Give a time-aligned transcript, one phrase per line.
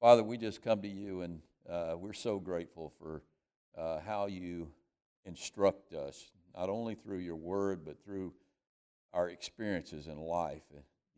[0.00, 1.40] Father, we just come to you and
[1.70, 3.22] uh, we're so grateful for
[3.78, 4.68] uh, how you
[5.24, 8.34] instruct us, not only through your word, but through
[9.14, 10.62] our experiences in life.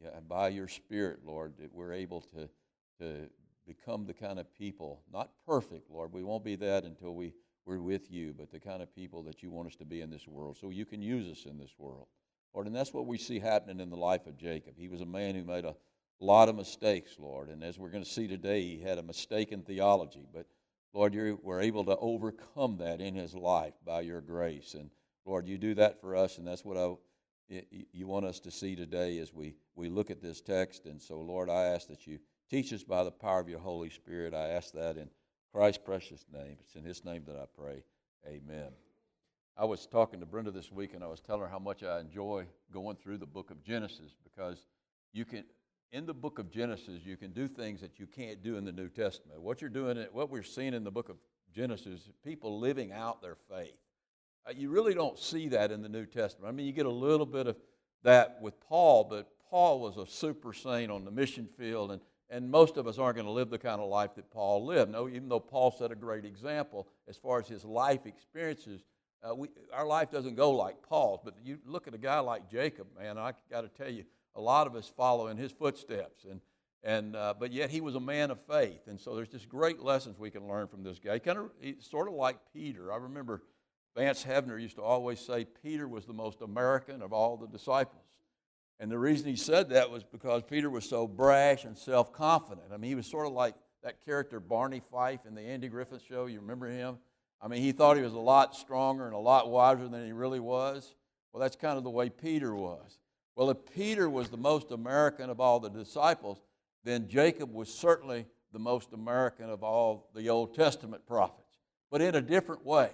[0.01, 2.49] Yeah, by your Spirit, Lord, that we're able to,
[3.01, 3.29] to
[3.67, 6.13] become the kind of people, not perfect, Lord.
[6.13, 7.35] We won't be that until we,
[7.67, 10.11] we're with you, but the kind of people that you want us to be in
[10.11, 12.07] this world so you can use us in this world.
[12.55, 14.75] Lord, and that's what we see happening in the life of Jacob.
[14.77, 15.75] He was a man who made a
[16.25, 17.49] lot of mistakes, Lord.
[17.49, 20.27] And as we're going to see today, he had a mistaken theology.
[20.33, 20.47] But
[20.93, 24.75] Lord, you were able to overcome that in his life by your grace.
[24.75, 24.91] And
[25.25, 27.63] Lord, you do that for us, and that's what I,
[27.93, 30.87] you want us to see today as we, we look at this text.
[30.87, 32.19] And so, Lord, I ask that you
[32.51, 34.35] teach us by the power of your Holy Spirit.
[34.35, 35.11] I ask that in
[35.53, 36.57] Christ's precious name.
[36.61, 37.85] It's in his name that I pray.
[38.27, 38.71] Amen.
[39.57, 42.01] I was talking to Brenda this week, and I was telling her how much I
[42.01, 44.67] enjoy going through the book of Genesis because
[45.13, 45.45] you can
[45.93, 48.73] in the book of Genesis, you can do things that you can't do in the
[48.73, 49.41] New Testament.
[49.41, 51.17] What you're doing, what we're seeing in the book of
[51.55, 53.77] Genesis, people living out their faith.
[54.47, 56.49] Uh, you really don't see that in the New Testament.
[56.49, 57.57] I mean, you get a little bit of
[58.03, 62.51] that with Paul, but Paul was a super saint on the mission field, and, and
[62.51, 64.93] most of us aren't going to live the kind of life that Paul lived.
[64.93, 68.83] No, even though Paul set a great example as far as his life experiences,
[69.23, 71.21] uh, we, our life doesn't go like Paul's.
[71.25, 74.41] But you look at a guy like Jacob, man, I got to tell you, a
[74.41, 76.25] lot of us follow in his footsteps.
[76.25, 76.41] And,
[76.83, 78.87] and, uh, but yet he was a man of faith.
[78.87, 81.19] And so there's just great lessons we can learn from this guy.
[81.19, 82.93] Kind of sort of like Peter.
[82.93, 83.43] I remember
[83.97, 88.05] Vance Havner used to always say Peter was the most American of all the disciples.
[88.81, 92.69] And the reason he said that was because Peter was so brash and self confident.
[92.73, 96.03] I mean, he was sort of like that character Barney Fife in the Andy Griffith
[96.09, 96.27] show.
[96.27, 96.99] You remember him?
[97.41, 100.13] I mean, he thought he was a lot stronger and a lot wiser than he
[100.13, 100.95] really was.
[101.33, 102.99] Well, that's kind of the way Peter was.
[103.39, 106.41] Well, if Peter was the most American of all the disciples,
[106.83, 111.57] then Jacob was certainly the most American of all the Old Testament prophets,
[111.89, 112.91] but in a different way.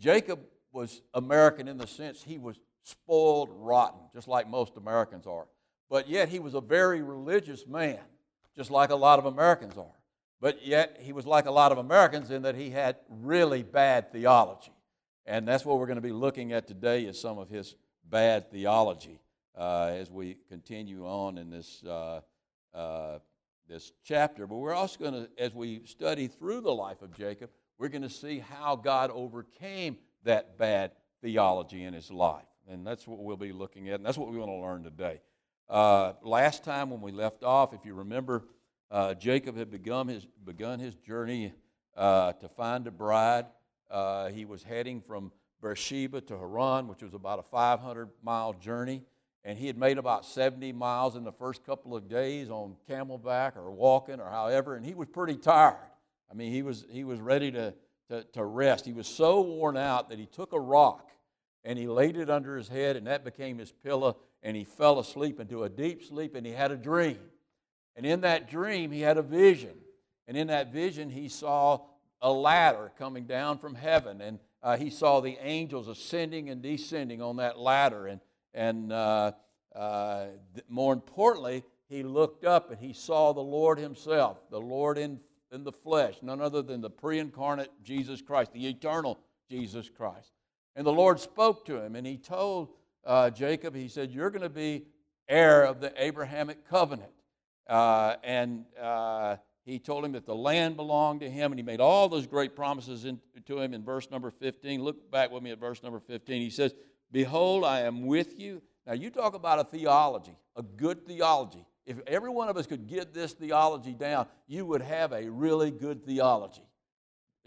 [0.00, 0.40] Jacob
[0.72, 5.46] was American in the sense he was spoiled rotten, just like most Americans are.
[5.90, 8.00] But yet he was a very religious man,
[8.56, 10.00] just like a lot of Americans are.
[10.40, 14.10] But yet he was like a lot of Americans in that he had really bad
[14.10, 14.72] theology.
[15.26, 17.74] And that's what we're going to be looking at today is some of his
[18.08, 19.20] bad theology
[19.56, 22.20] uh, as we continue on in this, uh,
[22.74, 23.18] uh,
[23.68, 24.46] this chapter.
[24.46, 28.02] But we're also going to, as we study through the life of Jacob, we're going
[28.02, 32.44] to see how God overcame that bad theology in his life.
[32.68, 35.20] And that's what we'll be looking at, and that's what we want to learn today.
[35.68, 38.44] Uh, last time when we left off, if you remember,
[38.90, 41.52] uh, Jacob had begun his, begun his journey
[41.96, 43.46] uh, to find a bride.
[44.32, 49.02] he was heading from Beersheba to Haran, which was about a 500 mile journey
[49.46, 53.56] and he had made about 70 miles in the first couple of days on camelback
[53.56, 55.76] or walking or however, and he was pretty tired.
[56.28, 57.72] I mean, he was, he was ready to,
[58.10, 58.84] to, to rest.
[58.84, 61.12] He was so worn out that he took a rock
[61.64, 64.98] and he laid it under his head, and that became his pillow, and he fell
[64.98, 67.18] asleep into a deep sleep, and he had a dream.
[67.96, 69.74] And in that dream, he had a vision.
[70.28, 71.80] And in that vision, he saw
[72.20, 77.20] a ladder coming down from heaven, and uh, he saw the angels ascending and descending
[77.20, 78.06] on that ladder.
[78.06, 78.20] And
[78.56, 79.32] and uh,
[79.74, 80.26] uh,
[80.68, 85.20] more importantly, he looked up and he saw the Lord himself, the Lord in,
[85.52, 90.32] in the flesh, none other than the pre incarnate Jesus Christ, the eternal Jesus Christ.
[90.74, 92.70] And the Lord spoke to him and he told
[93.04, 94.86] uh, Jacob, he said, You're going to be
[95.28, 97.12] heir of the Abrahamic covenant.
[97.68, 101.80] Uh, and uh, he told him that the land belonged to him, and he made
[101.80, 104.82] all those great promises in, to him in verse number 15.
[104.82, 106.40] Look back with me at verse number 15.
[106.40, 106.74] He says,
[107.12, 108.62] Behold, I am with you.
[108.86, 111.64] Now, you talk about a theology, a good theology.
[111.86, 115.70] If every one of us could get this theology down, you would have a really
[115.70, 116.62] good theology.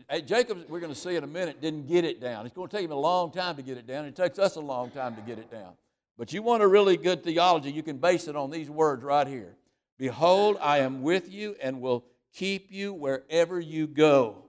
[0.09, 2.45] Hey, Jacob, we're going to see in a minute, didn't get it down.
[2.45, 4.05] It's going to take him a long time to get it down.
[4.05, 5.73] It takes us a long time to get it down.
[6.17, 9.27] But you want a really good theology, you can base it on these words right
[9.27, 9.55] here
[9.97, 14.48] Behold, I am with you and will keep you wherever you go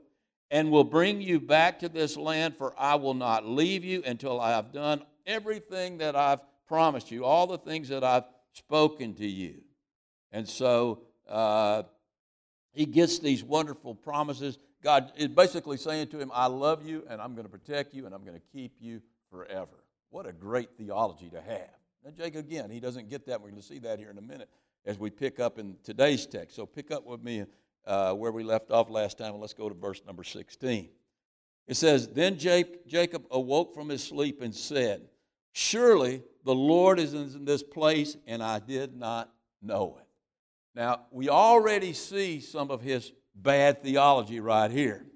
[0.51, 4.41] and will bring you back to this land, for I will not leave you until
[4.41, 9.27] I have done everything that I've promised you, all the things that I've spoken to
[9.27, 9.63] you.
[10.33, 11.85] And so uh,
[12.73, 14.59] he gets these wonderful promises.
[14.83, 18.07] God is basically saying to him, I love you, and I'm going to protect you,
[18.07, 19.85] and I'm going to keep you forever.
[20.11, 21.71] What a great theology to have.
[22.05, 23.41] Now, Jake, again, he doesn't get that.
[23.41, 24.49] We're going to see that here in a minute
[24.87, 26.57] as we pick up in today's text.
[26.57, 27.45] So pick up with me
[27.87, 29.39] uh, where we left off last time.
[29.39, 30.89] Let's go to verse number 16.
[31.67, 35.03] It says, Then Jacob awoke from his sleep and said,
[35.53, 39.33] Surely the Lord is in this place, and I did not
[39.63, 40.07] know it.
[40.75, 45.07] Now, we already see some of his bad theology right here.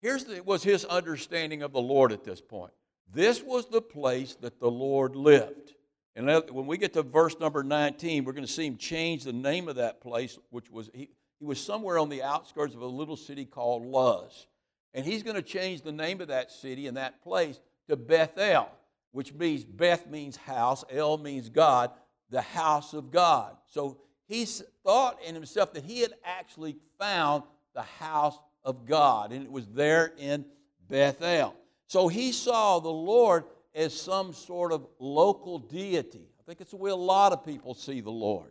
[0.00, 2.72] Here's the, was his understanding of the Lord at this point.
[3.12, 5.74] This was the place that the Lord lived.
[6.16, 9.32] And when we get to verse number 19, we're going to see him change the
[9.32, 11.08] name of that place, which was, he,
[11.44, 14.46] he was somewhere on the outskirts of a little city called Luz.
[14.94, 18.70] And he's going to change the name of that city and that place to Bethel,
[19.12, 21.90] which means Beth means house, El means God,
[22.30, 23.58] the house of God.
[23.66, 27.42] So he thought in himself that he had actually found
[27.74, 30.46] the house of God, and it was there in
[30.88, 31.54] Bethel.
[31.88, 33.44] So he saw the Lord
[33.74, 36.26] as some sort of local deity.
[36.40, 38.50] I think it's the way a lot of people see the Lord.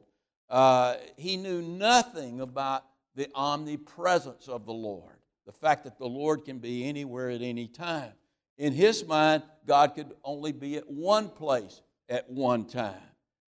[0.54, 2.84] Uh, he knew nothing about
[3.16, 5.16] the omnipresence of the Lord,
[5.48, 8.12] the fact that the Lord can be anywhere at any time.
[8.60, 12.94] In his mind, God could only be at one place at one time.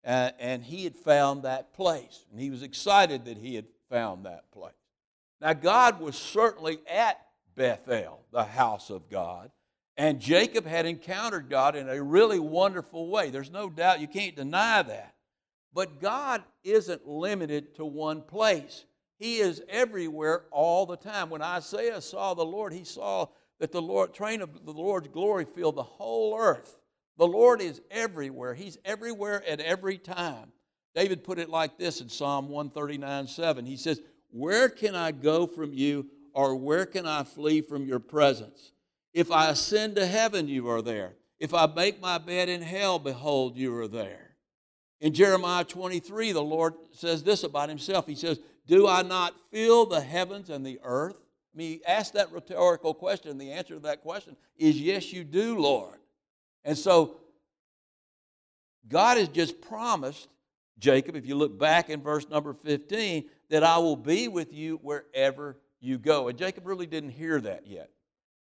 [0.04, 2.26] Uh, and he had found that place.
[2.30, 4.72] And he was excited that he had found that place.
[5.40, 7.20] Now, God was certainly at
[7.56, 9.50] Bethel, the house of God.
[9.96, 13.30] And Jacob had encountered God in a really wonderful way.
[13.30, 15.13] There's no doubt, you can't deny that.
[15.74, 18.84] But God isn't limited to one place.
[19.18, 21.30] He is everywhere all the time.
[21.30, 23.26] When Isaiah saw the Lord, he saw
[23.58, 26.76] that the Lord, train of the Lord's glory filled the whole earth.
[27.18, 28.54] The Lord is everywhere.
[28.54, 30.52] He's everywhere at every time.
[30.94, 33.66] David put it like this in Psalm 139 7.
[33.66, 34.00] He says,
[34.30, 38.72] Where can I go from you, or where can I flee from your presence?
[39.12, 41.14] If I ascend to heaven, you are there.
[41.38, 44.33] If I make my bed in hell, behold, you are there.
[45.04, 48.06] In Jeremiah 23, the Lord says this about himself.
[48.06, 51.16] He says, Do I not fill the heavens and the earth?
[51.54, 53.36] I mean, ask that rhetorical question.
[53.36, 55.98] The answer to that question is yes, you do, Lord.
[56.64, 57.18] And so,
[58.88, 60.28] God has just promised
[60.78, 64.80] Jacob, if you look back in verse number 15, that I will be with you
[64.82, 66.28] wherever you go.
[66.28, 67.90] And Jacob really didn't hear that yet.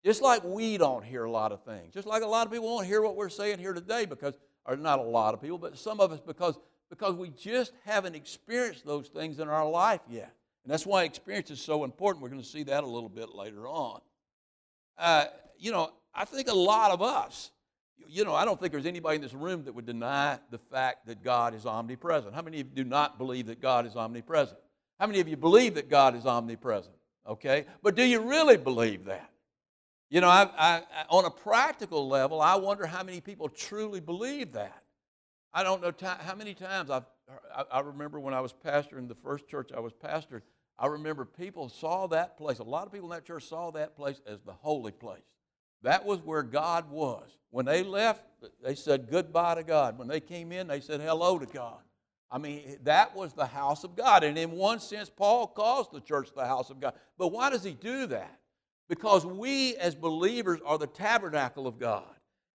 [0.03, 1.93] Just like we don't hear a lot of things.
[1.93, 4.77] Just like a lot of people won't hear what we're saying here today because, or
[4.77, 6.59] not a lot of people, but some of us because,
[6.91, 10.33] because we just haven't experienced those things in our life yet.
[10.65, 12.23] And that's why experience is so important.
[12.23, 14.01] We're going to see that a little bit later on.
[14.99, 15.27] Uh,
[15.59, 17.51] you know, I think a lot of us,
[18.09, 21.07] you know, I don't think there's anybody in this room that would deny the fact
[21.07, 22.35] that God is omnipresent.
[22.35, 24.59] How many of you do not believe that God is omnipresent?
[24.99, 26.97] How many of you believe that God is omnipresent?
[27.29, 27.67] Okay?
[27.83, 29.31] But do you really believe that?
[30.09, 34.53] You know, I, I, on a practical level, I wonder how many people truly believe
[34.53, 34.83] that.
[35.53, 37.07] I don't know t- how many times I've,
[37.55, 40.43] I, I remember when I was pastor in the first church I was pastor,
[40.79, 42.59] I remember people saw that place.
[42.59, 45.23] A lot of people in that church saw that place as the holy place.
[45.83, 47.39] That was where God was.
[47.51, 48.23] When they left,
[48.63, 49.99] they said goodbye to God.
[49.99, 51.81] When they came in, they said hello to God.
[52.31, 54.25] I mean, eh, that was the house of God.
[54.25, 56.95] And in one sense, Paul calls the church the house of God.
[57.17, 58.41] But why does he do that?
[58.89, 62.05] Because we as believers are the tabernacle of God.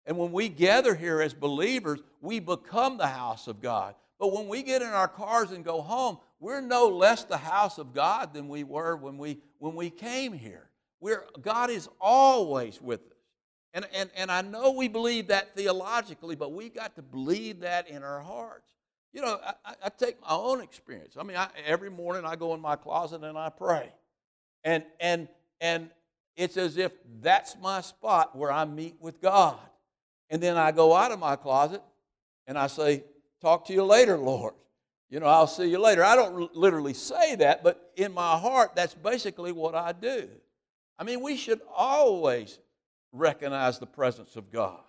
[0.06, 3.96] And when we gather here as believers, we become the house of God.
[4.20, 7.78] But when we get in our cars and go home, we're no less the house
[7.78, 10.70] of God than we were when we, when we came here.
[11.00, 13.18] We're, God is always with us.
[13.74, 17.90] And, and, and I know we believe that theologically, but we've got to believe that
[17.90, 18.70] in our hearts.
[19.14, 21.16] You know, I, I take my own experience.
[21.18, 23.92] I mean, I, every morning I go in my closet and I pray.
[24.64, 25.28] And, and,
[25.60, 25.90] and
[26.36, 29.60] it's as if that's my spot where I meet with God.
[30.30, 31.82] And then I go out of my closet
[32.48, 33.04] and I say,
[33.42, 34.54] Talk to you later, Lord.
[35.10, 36.04] You know, I'll see you later.
[36.04, 40.30] I don't literally say that, but in my heart, that's basically what I do.
[40.98, 42.60] I mean, we should always
[43.12, 44.80] recognize the presence of God.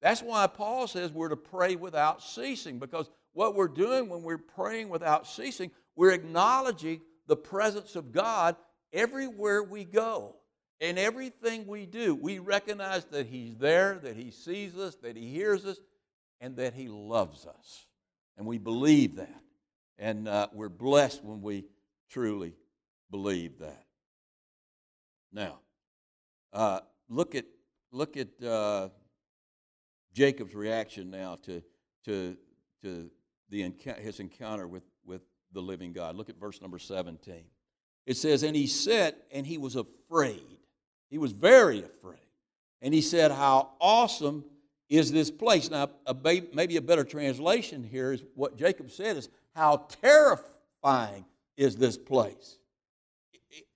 [0.00, 4.38] That's why Paul says we're to pray without ceasing, because what we're doing when we're
[4.38, 8.56] praying without ceasing, we're acknowledging the presence of God
[8.92, 10.36] everywhere we go.
[10.82, 15.28] In everything we do, we recognize that He's there, that He sees us, that He
[15.28, 15.78] hears us,
[16.40, 17.86] and that He loves us.
[18.36, 19.42] And we believe that.
[19.96, 21.66] And uh, we're blessed when we
[22.10, 22.56] truly
[23.12, 23.84] believe that.
[25.32, 25.60] Now,
[26.52, 27.44] uh, look at,
[27.92, 28.88] look at uh,
[30.12, 31.62] Jacob's reaction now to,
[32.06, 32.36] to,
[32.82, 33.08] to
[33.50, 35.22] the, his encounter with, with
[35.52, 36.16] the living God.
[36.16, 37.44] Look at verse number 17.
[38.04, 40.58] It says, And he said, and he was afraid.
[41.12, 42.16] He was very afraid.
[42.80, 44.46] And he said, How awesome
[44.88, 45.70] is this place?
[45.70, 46.16] Now, a
[46.54, 51.26] maybe a better translation here is what Jacob said is, How terrifying
[51.58, 52.56] is this place?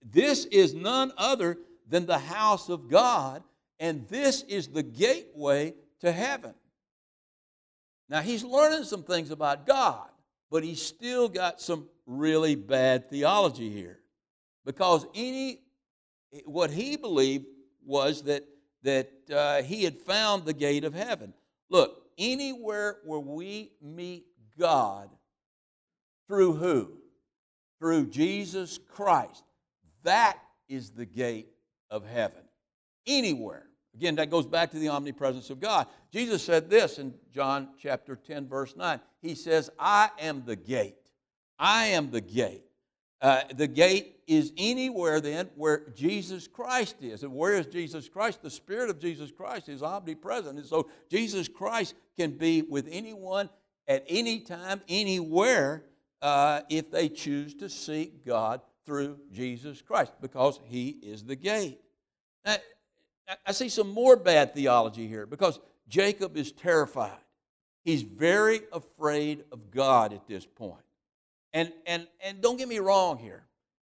[0.03, 3.43] This is none other than the house of God,
[3.79, 6.55] and this is the gateway to heaven.
[8.09, 10.09] Now, he's learning some things about God,
[10.51, 13.99] but he's still got some really bad theology here.
[14.65, 15.61] Because any
[16.45, 17.47] what he believed
[17.85, 18.45] was that
[18.83, 21.35] that uh, he had found the gate of heaven.
[21.71, 24.27] Look, anywhere where we meet
[24.59, 25.11] God
[26.29, 26.93] through who?
[27.81, 29.43] Through Jesus Christ.
[30.05, 31.49] That is the gate
[31.91, 32.43] of heaven.
[33.07, 33.67] Anywhere.
[33.95, 35.87] Again, that goes back to the omnipresence of God.
[36.13, 39.01] Jesus said this in John chapter 10, verse 9.
[39.21, 41.11] He says, I am the gate.
[41.59, 42.66] I am the gate.
[43.27, 47.25] Uh, the gate is anywhere then where Jesus Christ is.
[47.25, 48.41] And where is Jesus Christ?
[48.41, 50.57] The Spirit of Jesus Christ is omnipresent.
[50.57, 53.51] And so Jesus Christ can be with anyone
[53.89, 55.83] at any time, anywhere,
[56.23, 61.81] uh, if they choose to seek God through Jesus Christ, because He is the gate.
[62.45, 62.59] Now,
[63.45, 67.19] I see some more bad theology here because Jacob is terrified.
[67.85, 70.86] He's very afraid of God at this point.
[71.57, 73.43] And, and, and don't get me wrong here.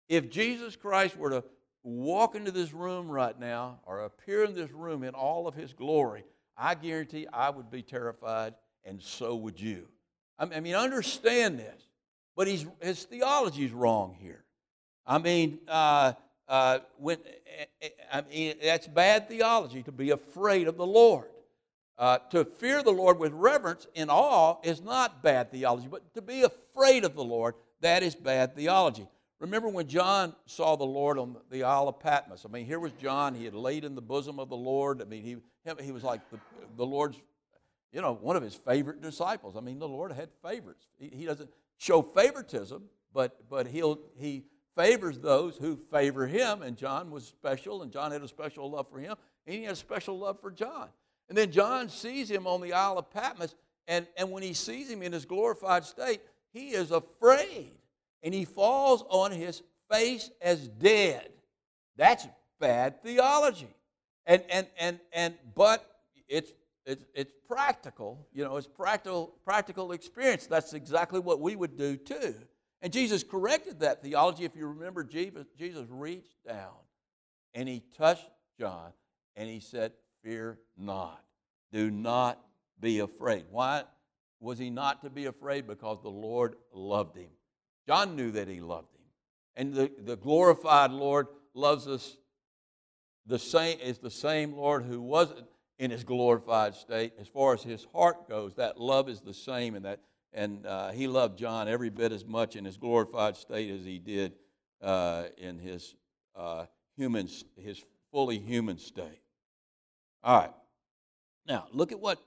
[0.08, 1.44] If Jesus Christ were to
[1.84, 5.72] walk into this room right now or appear in this room in all of his
[5.74, 6.24] glory,
[6.58, 9.88] I guarantee I would be terrified, and so would you.
[10.40, 11.80] I mean, understand this,
[12.36, 14.44] but he's, his theology is wrong here.
[15.06, 16.14] I mean, uh,
[16.48, 17.20] uh, when,
[17.60, 21.28] eh, eh, I mean, that's bad theology to be afraid of the Lord.
[22.00, 26.22] Uh, to fear the Lord with reverence and awe is not bad theology, but to
[26.22, 29.06] be afraid of the Lord, that is bad theology.
[29.40, 32.46] Remember when John saw the Lord on the Isle of Patmos?
[32.46, 33.36] I mean, here was John.
[33.36, 35.02] He had laid in the bosom of the Lord.
[35.02, 35.38] I mean, he,
[35.84, 36.40] he was like the,
[36.78, 37.18] the Lord's,
[37.92, 39.58] you know, one of his favorite disciples.
[39.58, 40.88] I mean, the Lord had favorites.
[40.98, 44.46] He, he doesn't show favoritism, but, but he'll, he
[44.78, 46.62] favors those who favor him.
[46.62, 49.74] And John was special, and John had a special love for him, and he had
[49.74, 50.88] a special love for John.
[51.30, 53.56] And then John sees him on the Isle of Patmos,
[53.88, 56.22] and, and when he sees him in his glorified state,
[56.52, 57.72] he is afraid.
[58.24, 61.30] And he falls on his face as dead.
[61.96, 62.28] That's
[62.60, 63.74] bad theology.
[64.26, 65.86] And, and, and, and, but
[66.28, 66.52] it's,
[66.86, 70.46] it's, it's practical, you know, it's practical, practical experience.
[70.46, 72.36] That's exactly what we would do too.
[72.82, 74.46] And Jesus corrected that theology.
[74.46, 76.76] If you remember, Jesus, Jesus reached down
[77.54, 78.92] and he touched John
[79.36, 81.24] and he said, Fear not.
[81.72, 82.40] Do not
[82.80, 83.46] be afraid.
[83.52, 83.84] Why
[84.40, 85.68] was he not to be afraid?
[85.68, 87.30] Because the Lord loved him.
[87.88, 89.02] John knew that he loved him.
[89.56, 92.18] And the, the glorified Lord loves us
[93.26, 95.46] the same is the same Lord who wasn't
[95.78, 97.14] in his glorified state.
[97.20, 100.00] As far as his heart goes, that love is the same, and that
[100.34, 104.00] and uh, he loved John every bit as much in his glorified state as he
[104.00, 104.34] did
[104.82, 105.96] uh, in his
[106.36, 109.22] uh, human, his fully human state.
[110.24, 110.52] All right.
[111.48, 112.20] Now, look at what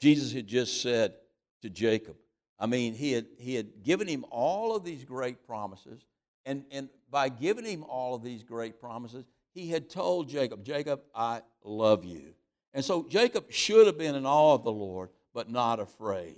[0.00, 1.14] Jesus had just said
[1.62, 2.16] to Jacob.
[2.58, 6.04] I mean, he had, he had given him all of these great promises,
[6.46, 11.00] and, and by giving him all of these great promises, he had told Jacob, Jacob,
[11.14, 12.34] I love you.
[12.72, 16.36] And so Jacob should have been in awe of the Lord, but not afraid,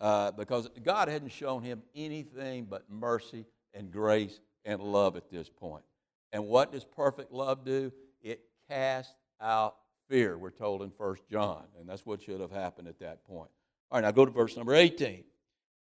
[0.00, 3.44] uh, because God hadn't shown him anything but mercy
[3.74, 5.84] and grace and love at this point.
[6.32, 7.92] And what does perfect love do?
[8.22, 9.76] It casts out
[10.08, 11.64] fear, we're told in First John.
[11.78, 13.50] And that's what should have happened at that point.
[13.90, 15.24] All right, now go to verse number 18.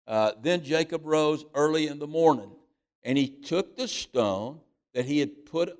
[0.07, 2.51] Uh, then Jacob rose early in the morning,
[3.03, 4.59] and he took the stone
[4.93, 5.77] that he had put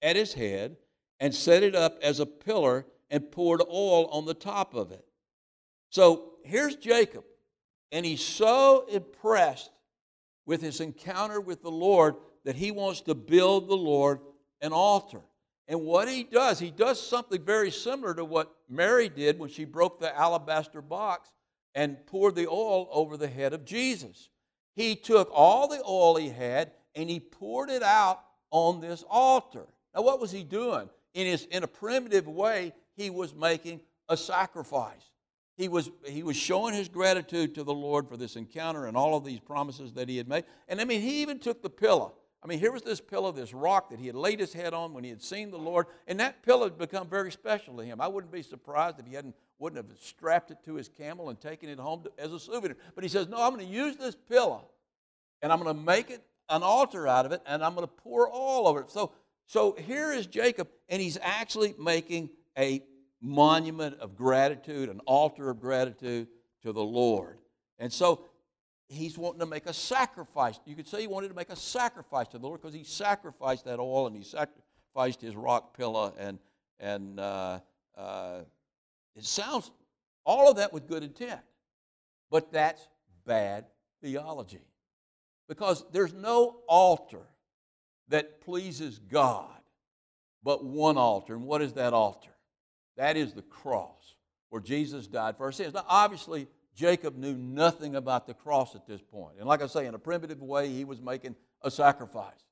[0.00, 0.76] at his head
[1.20, 5.04] and set it up as a pillar and poured oil on the top of it.
[5.90, 7.24] So here's Jacob,
[7.92, 9.70] and he's so impressed
[10.46, 14.20] with his encounter with the Lord that he wants to build the Lord
[14.60, 15.20] an altar.
[15.68, 19.64] And what he does, he does something very similar to what Mary did when she
[19.64, 21.30] broke the alabaster box
[21.74, 24.28] and poured the oil over the head of Jesus.
[24.74, 28.20] He took all the oil he had and he poured it out
[28.50, 29.66] on this altar.
[29.94, 30.88] Now, what was he doing?
[31.14, 35.10] In, his, in a primitive way, he was making a sacrifice.
[35.56, 39.16] He was, he was showing his gratitude to the Lord for this encounter and all
[39.16, 40.44] of these promises that he had made.
[40.68, 42.14] And I mean, he even took the pillow
[42.46, 44.94] I mean, here was this pillow, this rock that he had laid his head on
[44.94, 48.00] when he had seen the Lord, and that pillow had become very special to him.
[48.00, 51.40] I wouldn't be surprised if he hadn't wouldn't have strapped it to his camel and
[51.40, 52.76] taken it home to, as a souvenir.
[52.94, 54.68] But he says, "No, I'm going to use this pillow,
[55.42, 57.92] and I'm going to make it an altar out of it, and I'm going to
[57.92, 59.10] pour all over it." So,
[59.46, 62.84] so here is Jacob, and he's actually making a
[63.20, 66.28] monument of gratitude, an altar of gratitude
[66.62, 67.38] to the Lord.
[67.80, 68.20] And so
[68.88, 70.58] he's wanting to make a sacrifice.
[70.64, 73.64] You could say he wanted to make a sacrifice to the Lord because he sacrificed
[73.64, 76.12] that all and he sacrificed his rock pillar.
[76.18, 76.38] And,
[76.78, 77.60] and uh,
[77.96, 78.40] uh,
[79.14, 79.70] it sounds,
[80.24, 81.40] all of that with good intent.
[82.30, 82.86] But that's
[83.24, 83.66] bad
[84.02, 84.64] theology.
[85.48, 87.22] Because there's no altar
[88.08, 89.50] that pleases God
[90.42, 91.34] but one altar.
[91.34, 92.30] And what is that altar?
[92.96, 94.14] That is the cross
[94.50, 95.74] where Jesus died for our sins.
[95.74, 99.36] Now, obviously, Jacob knew nothing about the cross at this point.
[99.38, 102.44] And like I say, in a primitive way, he was making a sacrifice.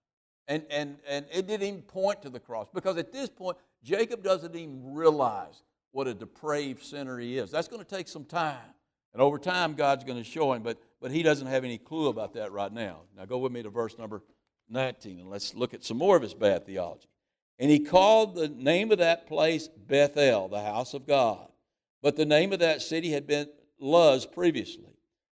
[0.48, 4.22] And, and, and it didn't even point to the cross because at this point, Jacob
[4.22, 5.62] doesn't even realize
[5.92, 7.50] what a depraved sinner he is.
[7.50, 8.58] That's going to take some time.
[9.12, 12.08] And over time, God's going to show him, but, but he doesn't have any clue
[12.08, 13.02] about that right now.
[13.16, 14.22] Now, go with me to verse number
[14.70, 17.08] 19, and let's look at some more of his bad theology.
[17.58, 21.48] And he called the name of that place Bethel, the house of God.
[22.02, 24.96] But the name of that city had been Luz previously.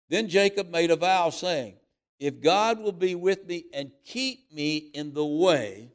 [0.09, 1.75] Then Jacob made a vow, saying,
[2.19, 5.93] If God will be with me and keep me in the way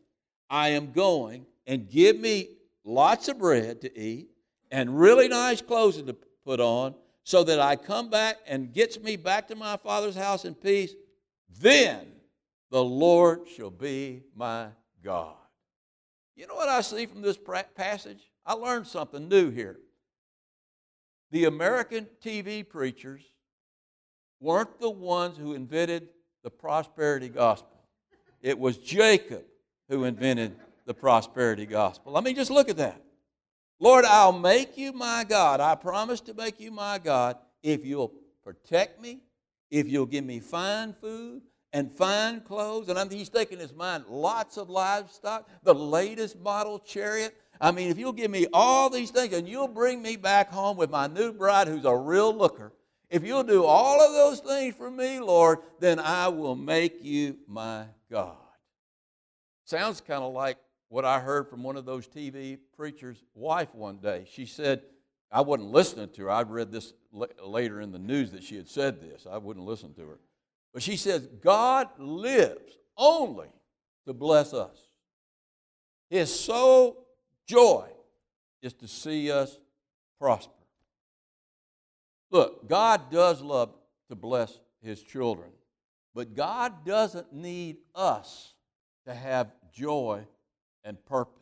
[0.49, 4.29] I am going, and give me lots of bread to eat,
[4.71, 9.15] and really nice clothes to put on, so that I come back and gets me
[9.15, 10.95] back to my father's house in peace,
[11.61, 12.07] then
[12.71, 14.69] the Lord shall be my
[15.03, 15.35] God.
[16.35, 17.37] You know what I see from this
[17.75, 18.31] passage?
[18.45, 19.77] I learned something new here.
[21.31, 23.21] The American TV preachers
[24.39, 26.07] weren't the ones who invented
[26.43, 27.77] the prosperity gospel.
[28.41, 29.43] It was Jacob
[29.89, 30.55] who invented
[30.85, 32.17] the prosperity gospel.
[32.17, 33.01] I mean, just look at that.
[33.79, 35.59] Lord, I'll make you my God.
[35.59, 39.19] I promise to make you my God if you'll protect me,
[39.69, 42.89] if you'll give me fine food, and fine clothes.
[42.89, 47.37] And I he's taking his mind lots of livestock, the latest model chariot.
[47.61, 50.77] I mean, if you'll give me all these things and you'll bring me back home
[50.77, 52.71] with my new bride who's a real looker,
[53.09, 57.37] if you'll do all of those things for me, Lord, then I will make you
[57.47, 58.37] my God.
[59.65, 63.97] Sounds kind of like what I heard from one of those TV preachers' wife one
[63.97, 64.25] day.
[64.31, 64.83] She said,
[65.31, 66.31] I wasn't listening to her.
[66.31, 69.27] I'd read this later in the news that she had said this.
[69.29, 70.19] I wouldn't listen to her.
[70.73, 73.49] But she says, God lives only
[74.05, 74.77] to bless us.
[76.09, 77.05] His sole
[77.49, 77.87] joy
[78.61, 79.57] is to see us
[80.19, 80.53] prosper.
[82.29, 83.73] Look, God does love
[84.09, 85.49] to bless His children,
[86.13, 88.53] but God doesn't need us
[89.07, 90.25] to have joy
[90.83, 91.33] and purpose.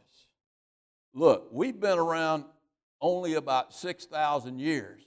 [1.13, 2.46] Look, we've been around
[3.02, 5.02] only about 6,000 years.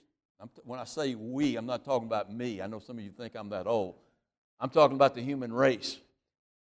[0.63, 2.61] When I say we, I'm not talking about me.
[2.61, 3.95] I know some of you think I'm that old.
[4.59, 5.97] I'm talking about the human race.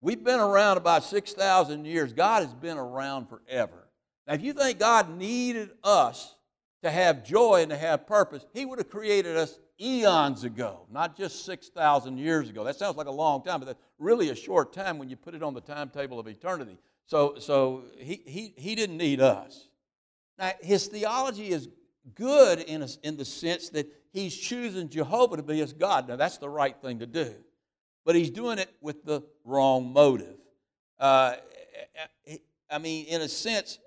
[0.03, 2.13] We've been around about 6,000 years.
[2.13, 3.86] God has been around forever.
[4.27, 6.35] Now, if you think God needed us
[6.83, 11.17] to have joy and to have purpose, He would have created us eons ago, not
[11.17, 12.65] just 6,000 years ago.
[12.65, 15.35] That sounds like a long time, but that's really a short time when you put
[15.35, 16.79] it on the timetable of eternity.
[17.07, 19.69] So, so he, he, he didn't need us.
[20.39, 21.69] Now, his theology is
[22.15, 26.09] good in, a, in the sense that he's choosing Jehovah to be his God.
[26.09, 27.35] Now, that's the right thing to do
[28.07, 30.37] but he's doing it with the wrong motive.
[30.99, 31.35] Uh,
[32.71, 33.81] I mean, in a sense,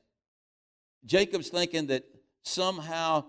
[1.05, 2.03] Jacob's thinking that
[2.43, 3.25] somehow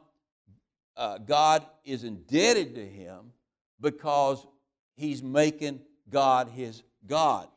[0.97, 3.33] uh, God is indebted to him
[3.81, 4.47] because
[4.97, 7.49] he's making God his God.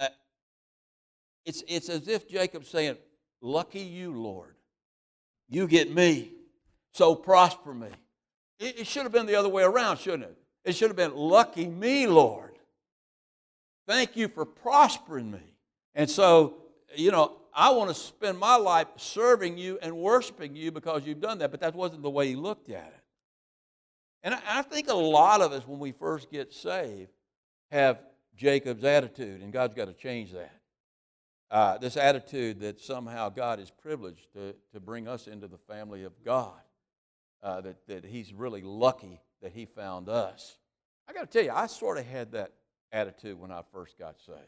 [0.00, 0.08] Uh,
[1.44, 2.96] it's, it's as if Jacob's saying,
[3.40, 4.56] Lucky you, Lord.
[5.48, 6.32] You get me,
[6.92, 7.88] so prosper me.
[8.58, 10.36] It, it should have been the other way around, shouldn't it?
[10.64, 12.58] It should have been, Lucky me, Lord.
[13.86, 15.54] Thank you for prospering me.
[15.94, 16.56] And so,
[16.94, 21.20] you know, I want to spend my life serving you and worshiping you because you've
[21.20, 21.50] done that.
[21.50, 23.02] But that wasn't the way he looked at it.
[24.22, 27.10] And I think a lot of us, when we first get saved,
[27.72, 27.98] have
[28.36, 30.54] Jacob's attitude, and God's got to change that.
[31.50, 36.04] Uh, this attitude that somehow God is privileged to, to bring us into the family
[36.04, 36.60] of God,
[37.42, 40.58] uh, that, that He's really lucky that he found us.
[41.08, 42.52] I got to tell you, I sort of had that
[42.92, 44.38] attitude when I first got saved.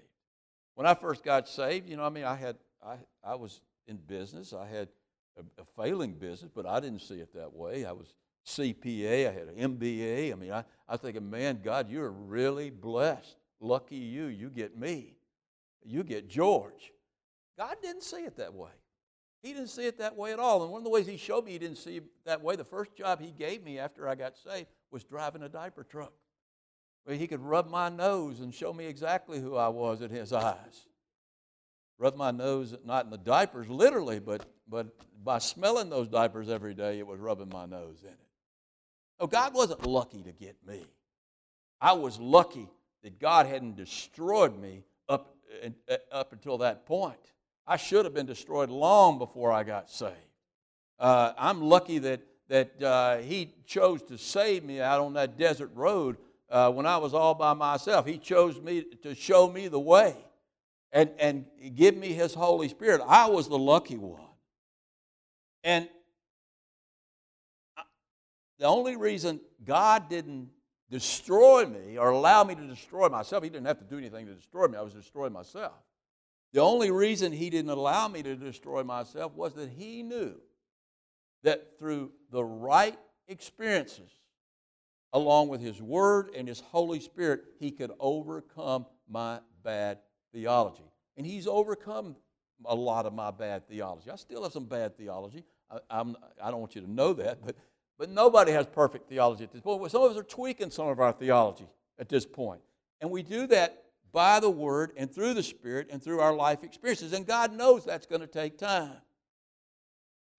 [0.74, 3.96] When I first got saved, you know, I mean, I had, I, I was in
[3.96, 4.52] business.
[4.52, 4.88] I had
[5.36, 7.84] a, a failing business, but I didn't see it that way.
[7.84, 8.14] I was
[8.46, 9.28] CPA.
[9.28, 10.32] I had an MBA.
[10.32, 13.36] I mean, I, I thinking, man, God, you're really blessed.
[13.60, 14.26] Lucky you.
[14.26, 15.16] You get me.
[15.84, 16.92] You get George.
[17.58, 18.70] God didn't see it that way.
[19.42, 20.62] He didn't see it that way at all.
[20.62, 22.64] And one of the ways he showed me he didn't see it that way, the
[22.64, 26.12] first job he gave me after I got saved was driving a diaper truck.
[27.04, 30.32] Where he could rub my nose and show me exactly who I was in his
[30.32, 30.86] eyes.
[32.00, 34.86] Rub my nose, not in the diapers literally, but, but
[35.22, 38.18] by smelling those diapers every day, it was rubbing my nose in it.
[39.20, 40.82] Oh, God wasn't lucky to get me.
[41.78, 42.70] I was lucky
[43.02, 47.20] that God hadn't destroyed me up, uh, up until that point.
[47.66, 50.16] I should have been destroyed long before I got saved.
[50.98, 55.70] Uh, I'm lucky that, that uh, He chose to save me out on that desert
[55.74, 56.16] road
[56.48, 58.06] uh, when I was all by myself.
[58.06, 60.16] He chose me to show me the way
[60.92, 63.00] and, and give me His Holy Spirit.
[63.06, 64.22] I was the lucky one.
[65.62, 65.88] And
[68.58, 70.50] the only reason God didn't
[70.90, 74.34] destroy me or allow me to destroy myself, He didn't have to do anything to
[74.34, 74.76] destroy me.
[74.76, 75.72] I was destroying myself.
[76.52, 80.34] The only reason He didn't allow me to destroy myself was that He knew
[81.42, 82.98] that through the right
[83.28, 84.10] experiences,
[85.12, 89.98] along with His Word and His Holy Spirit, He could overcome my bad
[90.32, 90.84] theology.
[91.16, 92.16] And He's overcome
[92.64, 94.10] a lot of my bad theology.
[94.10, 95.44] I still have some bad theology.
[95.70, 97.56] I, I'm, I don't want you to know that, but,
[97.98, 99.90] but nobody has perfect theology at this point.
[99.90, 101.66] Some of us are tweaking some of our theology
[101.98, 102.60] at this point.
[103.00, 106.64] And we do that by the Word and through the Spirit and through our life
[106.64, 107.12] experiences.
[107.12, 108.96] And God knows that's going to take time.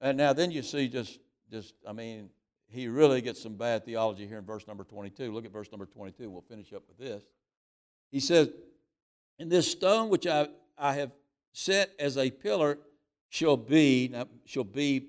[0.01, 1.19] And now then you see just,
[1.51, 2.29] just I mean,
[2.67, 5.31] he really gets some bad theology here in verse number 22.
[5.31, 6.29] Look at verse number 22.
[6.29, 7.23] We'll finish up with this.
[8.11, 8.49] He says,
[9.39, 11.11] And this stone which I, I have
[11.53, 12.77] set as a pillar
[13.29, 15.07] shall be, now, shall be,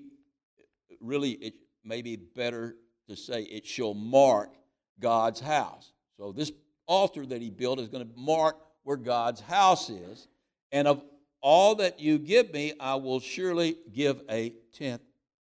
[0.99, 2.75] really, it may be better
[3.07, 4.51] to say, it shall mark
[4.99, 5.91] God's house.
[6.17, 6.51] So this
[6.87, 10.27] altar that he built is going to mark where God's house is.
[10.71, 11.03] And of
[11.41, 15.01] all that you give me, I will surely give a tenth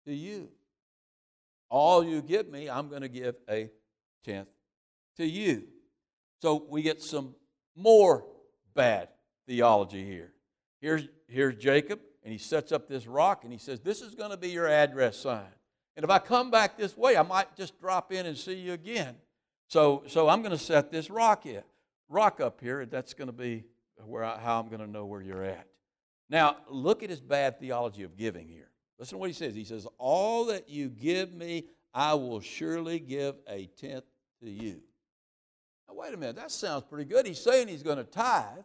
[0.06, 0.48] to you.
[1.68, 3.70] All you give me, I'm going to give a
[4.24, 4.48] tenth
[5.16, 5.64] to you.
[6.40, 7.35] So we get some
[7.76, 8.24] more
[8.74, 9.08] bad
[9.46, 10.32] theology here.
[10.80, 14.30] Here's, here's Jacob, and he sets up this rock, and he says, This is going
[14.30, 15.44] to be your address sign.
[15.96, 18.72] And if I come back this way, I might just drop in and see you
[18.72, 19.14] again.
[19.68, 21.62] So, so I'm going to set this rock in,
[22.08, 22.85] rock up here.
[22.87, 23.64] That's going to be
[24.04, 25.66] where I, how I'm going to know where you're at.
[26.28, 28.70] Now, look at his bad theology of giving here.
[28.98, 29.54] Listen to what he says.
[29.54, 34.04] He says, All that you give me, I will surely give a tenth
[34.42, 34.80] to you.
[35.92, 36.37] Now, wait a minute.
[36.37, 37.26] That sounds pretty good.
[37.26, 38.64] He's saying he's going to tithe.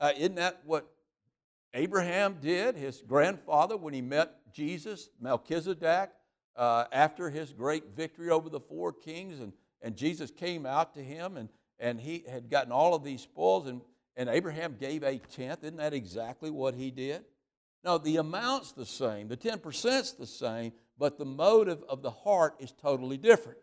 [0.00, 0.90] Uh, isn't that what
[1.74, 6.10] Abraham did, his grandfather, when he met Jesus, Melchizedek,
[6.56, 9.40] uh, after his great victory over the four kings?
[9.40, 13.20] And, and Jesus came out to him, and, and he had gotten all of these
[13.20, 13.80] spoils, and,
[14.16, 15.62] and Abraham gave a tenth.
[15.62, 17.24] Isn't that exactly what he did?
[17.84, 22.56] No, the amount's the same, the 10%'s the same, but the motive of the heart
[22.58, 23.58] is totally different.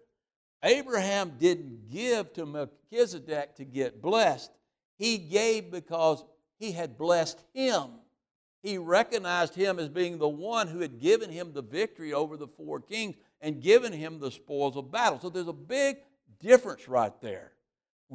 [0.63, 4.52] Abraham didn't give to Melchizedek to get blessed,
[4.98, 6.24] he gave because
[6.58, 7.86] he had blessed him.
[8.63, 12.48] He recognized him as being the one who had given him the victory over the
[12.48, 15.20] four kings and given him the spoils of battle.
[15.20, 15.98] So there's a big
[16.39, 17.52] difference right there.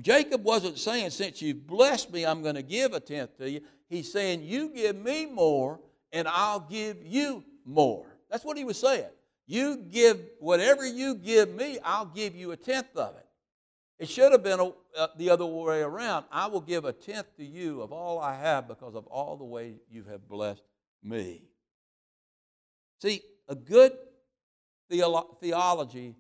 [0.01, 3.61] Jacob wasn't saying, Since you've blessed me, I'm going to give a tenth to you.
[3.89, 5.81] He's saying, You give me more,
[6.13, 8.07] and I'll give you more.
[8.31, 9.11] That's what he was saying.
[9.47, 13.27] You give whatever you give me, I'll give you a tenth of it.
[13.99, 16.25] It should have been a, uh, the other way around.
[16.33, 19.45] I will give a tenth to you of all I have because of all the
[19.45, 20.63] way you have blessed
[21.03, 21.43] me.
[23.01, 23.93] See, a good
[24.91, 26.17] theolo- theology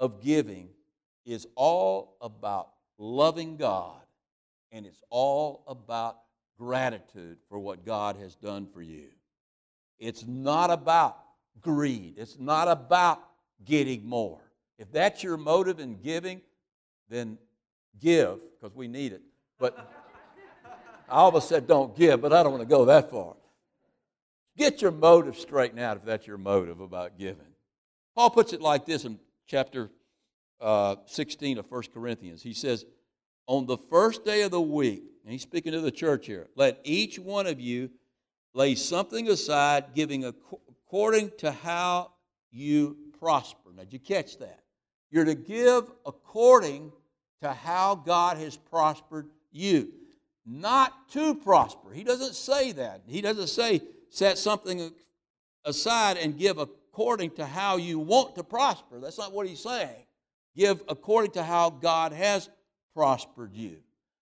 [0.00, 0.70] of giving
[1.24, 4.00] is all about loving God
[4.72, 6.18] and it's all about
[6.58, 9.08] gratitude for what God has done for you.
[9.98, 11.16] It's not about
[11.60, 13.22] greed, it's not about
[13.64, 14.40] getting more.
[14.78, 16.40] If that's your motive in giving,
[17.08, 17.38] then
[18.00, 19.22] give because we need it.
[19.58, 19.76] But
[21.08, 23.34] I almost said don't give, but I don't want to go that far.
[24.56, 27.46] Get your motive straightened out if that's your motive about giving.
[28.14, 29.90] Paul puts it like this in chapter
[30.60, 32.42] uh, 16 of 1 Corinthians.
[32.42, 32.84] He says,
[33.46, 36.48] On the first day of the week, and he's speaking to the church here.
[36.56, 37.90] Let each one of you
[38.54, 40.24] lay something aside, giving
[40.88, 42.10] according to how
[42.50, 43.70] you prosper.
[43.76, 44.60] Now, did you catch that?
[45.10, 46.92] You're to give according
[47.42, 49.92] to how God has prospered you,
[50.46, 51.92] not to prosper.
[51.92, 53.02] He doesn't say that.
[53.06, 54.90] He doesn't say set something
[55.66, 58.98] aside and give according to how you want to prosper.
[58.98, 60.06] That's not what he's saying.
[60.56, 62.48] Give according to how God has
[62.94, 63.76] prospered you.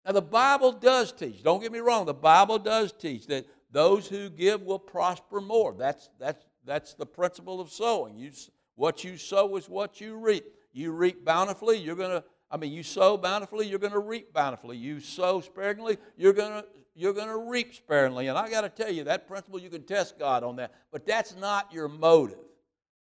[0.06, 4.06] Now, the Bible does teach, don't get me wrong, the Bible does teach that those
[4.06, 5.74] who give will prosper more.
[5.76, 8.18] That's, that's, that's the principle of sowing.
[8.18, 8.30] You,
[8.74, 10.44] what you sow is what you reap.
[10.72, 14.32] You reap bountifully, you're going to, I mean, you sow bountifully, you're going to reap
[14.32, 14.76] bountifully.
[14.76, 18.26] You sow sparingly, you're going to you're going to reap sparingly.
[18.28, 20.74] And I got to tell you, that principle, you can test God on that.
[20.90, 22.36] But that's not your motive.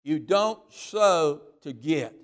[0.02, 2.14] You don't sow to get,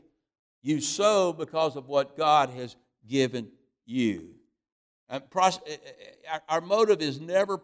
[0.62, 2.74] you sow because of what God has
[3.06, 3.48] given
[3.86, 4.30] you.
[5.08, 7.60] And pros- eh, eh, eh, our motive is never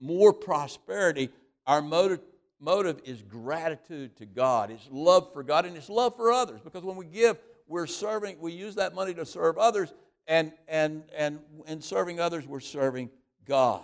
[0.00, 1.30] more prosperity.
[1.66, 2.20] Our motive,
[2.60, 4.70] motive is gratitude to God.
[4.70, 6.60] It's love for God and it's love for others.
[6.62, 9.92] Because when we give, we're serving, we use that money to serve others,
[10.26, 13.10] and, and, and in serving others, we're serving
[13.44, 13.82] God.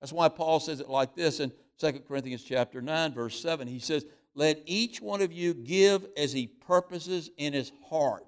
[0.00, 3.68] That's why Paul says it like this in 2 Corinthians chapter 9, verse 7.
[3.68, 8.26] He says, Let each one of you give as he purposes in his heart,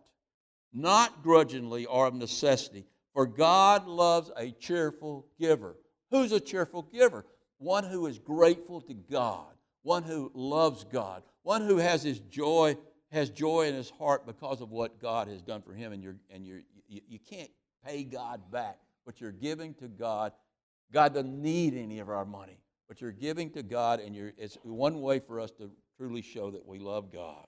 [0.73, 5.77] not grudgingly or of necessity, for God loves a cheerful giver.
[6.11, 7.25] Who's a cheerful giver?
[7.59, 12.77] One who is grateful to God, one who loves God, one who has his joy,
[13.11, 16.17] has joy in his heart because of what God has done for him, and you're
[16.31, 17.51] and you're you, you can't
[17.85, 20.33] pay God back, but you're giving to God.
[20.93, 24.59] God doesn't need any of our money, but you're giving to God, and you're, it's
[24.63, 27.47] one way for us to truly show that we love God.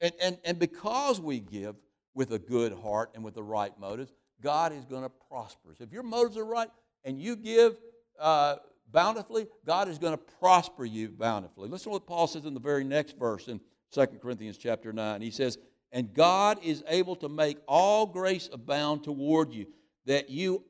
[0.00, 1.76] And, and, and because we give
[2.14, 5.80] with a good heart and with the right motives, God is going to prosper us.
[5.80, 6.68] If your motives are right
[7.04, 7.76] and you give
[8.18, 8.56] uh,
[8.90, 11.68] bountifully, God is going to prosper you bountifully.
[11.68, 13.60] Listen to what Paul says in the very next verse in
[13.92, 15.20] 2 Corinthians chapter 9.
[15.20, 15.58] He says,
[15.92, 19.66] And God is able to make all grace abound toward you,
[20.06, 20.64] that you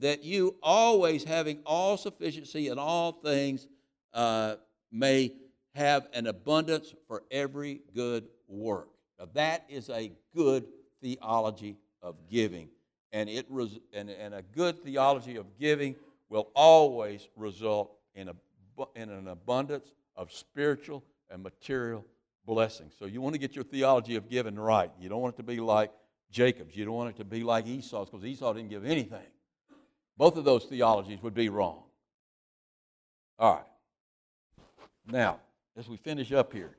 [0.00, 3.66] that you always having all sufficiency in all things
[4.14, 4.54] uh,
[4.92, 5.32] may
[5.74, 8.88] have an abundance for every good work.
[9.18, 10.66] Now that is a good
[11.02, 12.68] theology of giving,
[13.12, 15.96] and it res- and, and a good theology of giving
[16.28, 18.34] will always result in, a,
[18.94, 22.04] in an abundance of spiritual and material
[22.46, 22.94] blessings.
[22.98, 24.90] So you want to get your theology of giving right.
[24.98, 25.92] You don't want it to be like
[26.30, 26.76] Jacob's.
[26.76, 29.26] You don't want it to be like Esau's because Esau didn't give anything.
[30.16, 31.82] Both of those theologies would be wrong.
[33.38, 33.64] All right.
[35.06, 35.40] Now,
[35.76, 36.76] as we finish up here,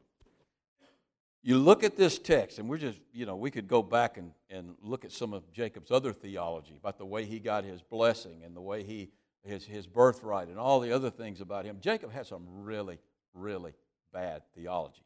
[1.41, 4.33] you look at this text, and we're just, you know, we could go back and,
[4.49, 8.41] and look at some of Jacob's other theology about the way he got his blessing
[8.43, 9.09] and the way he,
[9.43, 11.77] his, his birthright and all the other things about him.
[11.81, 12.99] Jacob had some really,
[13.33, 13.73] really
[14.13, 15.03] bad theology.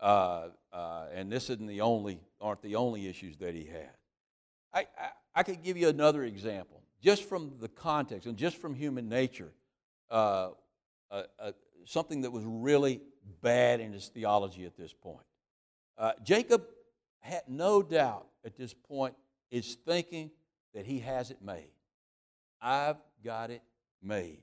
[0.00, 3.90] Uh, uh, and this isn't the only, aren't the only issues that he had.
[4.72, 8.74] I, I, I could give you another example, just from the context and just from
[8.74, 9.52] human nature,
[10.10, 10.50] uh,
[11.10, 11.52] uh, uh
[11.84, 13.00] something that was really
[13.40, 15.24] bad in his theology at this point.
[15.96, 16.64] Uh, Jacob
[17.20, 19.14] had no doubt at this point
[19.50, 20.30] is thinking
[20.74, 21.70] that he has it made.
[22.60, 23.62] I've got it
[24.02, 24.40] made.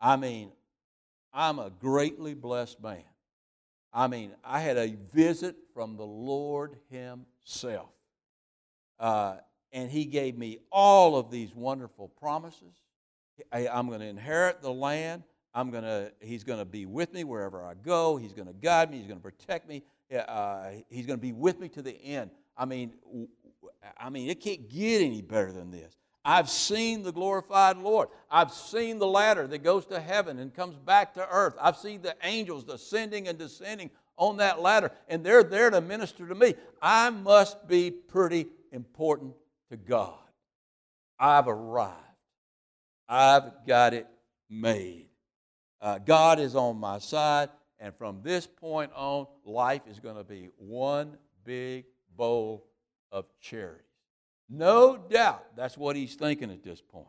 [0.00, 0.52] I mean,
[1.32, 3.02] I'm a greatly blessed man.
[3.92, 7.90] I mean, I had a visit from the Lord Himself.
[8.98, 9.36] Uh,
[9.72, 12.74] and He gave me all of these wonderful promises.
[13.52, 15.22] I, I'm going to inherit the land.
[15.54, 18.16] I'm going to, he's going to be with me wherever I go.
[18.16, 18.98] He's going to guide me.
[18.98, 19.84] He's going to protect me.
[20.12, 22.30] Uh, he's going to be with me to the end.
[22.56, 22.94] I mean,
[23.96, 25.94] I mean, it can't get any better than this.
[26.24, 28.08] I've seen the glorified Lord.
[28.30, 31.54] I've seen the ladder that goes to heaven and comes back to earth.
[31.60, 36.26] I've seen the angels ascending and descending on that ladder, and they're there to minister
[36.26, 36.54] to me.
[36.80, 39.34] I must be pretty important
[39.70, 40.18] to God.
[41.18, 41.98] I've arrived.
[43.08, 44.06] I've got it
[44.48, 45.08] made.
[45.80, 47.50] Uh, God is on my side.
[47.78, 51.84] And from this point on, life is going to be one big
[52.16, 52.66] bowl
[53.12, 53.83] of cherries.
[54.56, 57.06] No doubt that's what he's thinking at this point.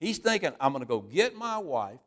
[0.00, 2.00] He's thinking, I'm going to go get my wife.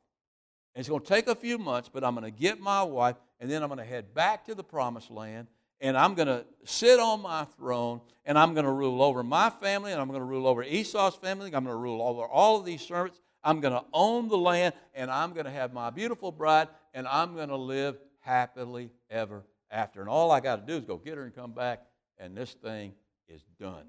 [0.74, 3.18] And it's going to take a few months, but I'm going to get my wife,
[3.42, 5.48] and then I'm going to head back to the promised land,
[5.82, 9.50] and I'm going to sit on my throne, and I'm going to rule over my
[9.50, 12.24] family, and I'm going to rule over Esau's family, and I'm going to rule over
[12.24, 13.20] all of these servants.
[13.44, 17.06] I'm going to own the land, and I'm going to have my beautiful bride, and
[17.06, 20.00] I'm going to live happily ever after.
[20.00, 21.82] And all I got to do is go get her and come back,
[22.18, 22.94] and this thing
[23.28, 23.84] is done.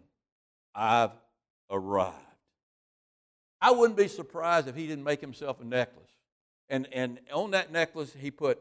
[0.75, 1.11] I've
[1.71, 2.17] arrived.
[3.61, 6.11] I wouldn't be surprised if he didn't make himself a necklace.
[6.69, 8.59] And, and on that necklace, he put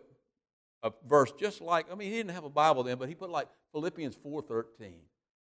[0.83, 3.29] a verse just like, I mean, he didn't have a Bible then, but he put
[3.29, 4.91] like Philippians 4.13.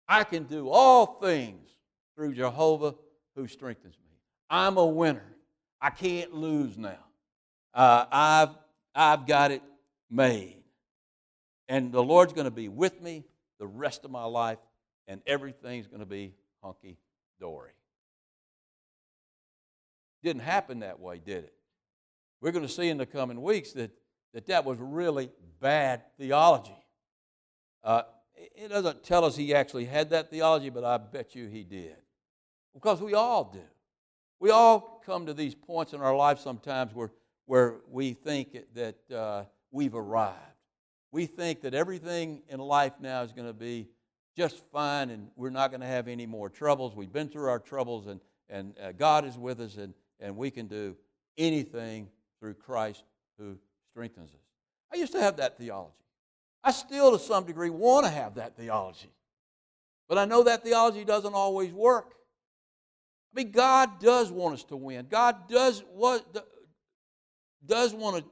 [0.09, 1.68] I can do all things
[2.14, 2.94] through Jehovah
[3.35, 4.16] who strengthens me.
[4.49, 5.37] I'm a winner.
[5.81, 6.99] I can't lose now.
[7.73, 8.51] Uh, I've
[8.94, 9.62] I've got it
[10.11, 10.62] made.
[11.68, 13.25] And the Lord's going to be with me
[13.61, 14.59] the rest of my life,
[15.07, 16.99] and everything's going to be hunky
[17.38, 17.73] dory.
[20.23, 21.55] Didn't happen that way, did it?
[22.40, 23.90] We're going to see in the coming weeks that
[24.33, 26.77] that, that was really bad theology.
[27.83, 28.03] Uh,
[28.37, 31.96] it doesn't tell us he actually had that theology, but I bet you he did.
[32.75, 33.62] Because we all do.
[34.38, 37.11] We all come to these points in our life sometimes where
[37.46, 39.42] where we think that uh,
[39.73, 40.37] we've arrived.
[41.11, 43.88] We think that everything in life now is going to be
[44.36, 46.94] just fine and we're not going to have any more troubles.
[46.94, 50.50] We've been through our troubles and, and uh, God is with us and, and we
[50.50, 50.96] can do
[51.36, 53.04] anything through Christ
[53.38, 53.56] who
[53.90, 54.40] strengthens us.
[54.92, 55.94] I used to have that theology.
[56.62, 59.10] I still, to some degree, want to have that theology.
[60.08, 62.14] But I know that theology doesn't always work.
[63.32, 65.06] I mean, God does want us to win.
[65.08, 66.44] God does, what,
[67.64, 68.24] does want to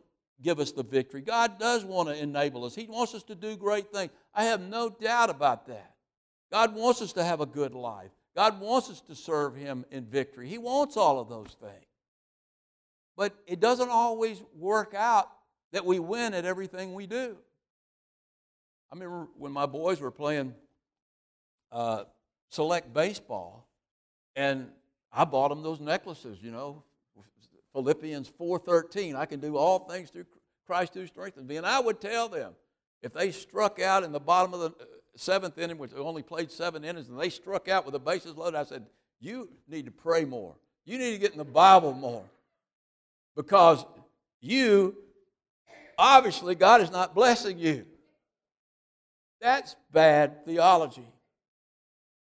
[0.42, 1.20] give us the victory.
[1.20, 2.74] God does want to enable us.
[2.74, 4.12] He wants us to do great things.
[4.34, 5.94] I have no doubt about that.
[6.50, 8.10] God wants us to have a good life.
[8.34, 10.48] God wants us to serve Him in victory.
[10.48, 11.84] He wants all of those things.
[13.16, 15.28] But it doesn't always work out
[15.72, 17.36] that we win at everything we do.
[18.90, 20.54] I remember when my boys were playing
[21.72, 22.04] uh,
[22.50, 23.68] select baseball,
[24.36, 24.68] and
[25.12, 26.84] I bought them those necklaces, you know,
[27.78, 30.26] Philippians 4.13, I can do all things through
[30.66, 31.58] Christ who strengthens me.
[31.58, 32.54] And I would tell them,
[33.02, 36.50] if they struck out in the bottom of the uh, seventh inning, which only played
[36.50, 38.84] seven innings, and they struck out with the bases loaded, I said,
[39.20, 40.56] you need to pray more.
[40.86, 42.24] You need to get in the Bible more.
[43.36, 43.84] Because
[44.40, 44.96] you,
[45.96, 47.86] obviously, God is not blessing you.
[49.40, 51.06] That's bad theology.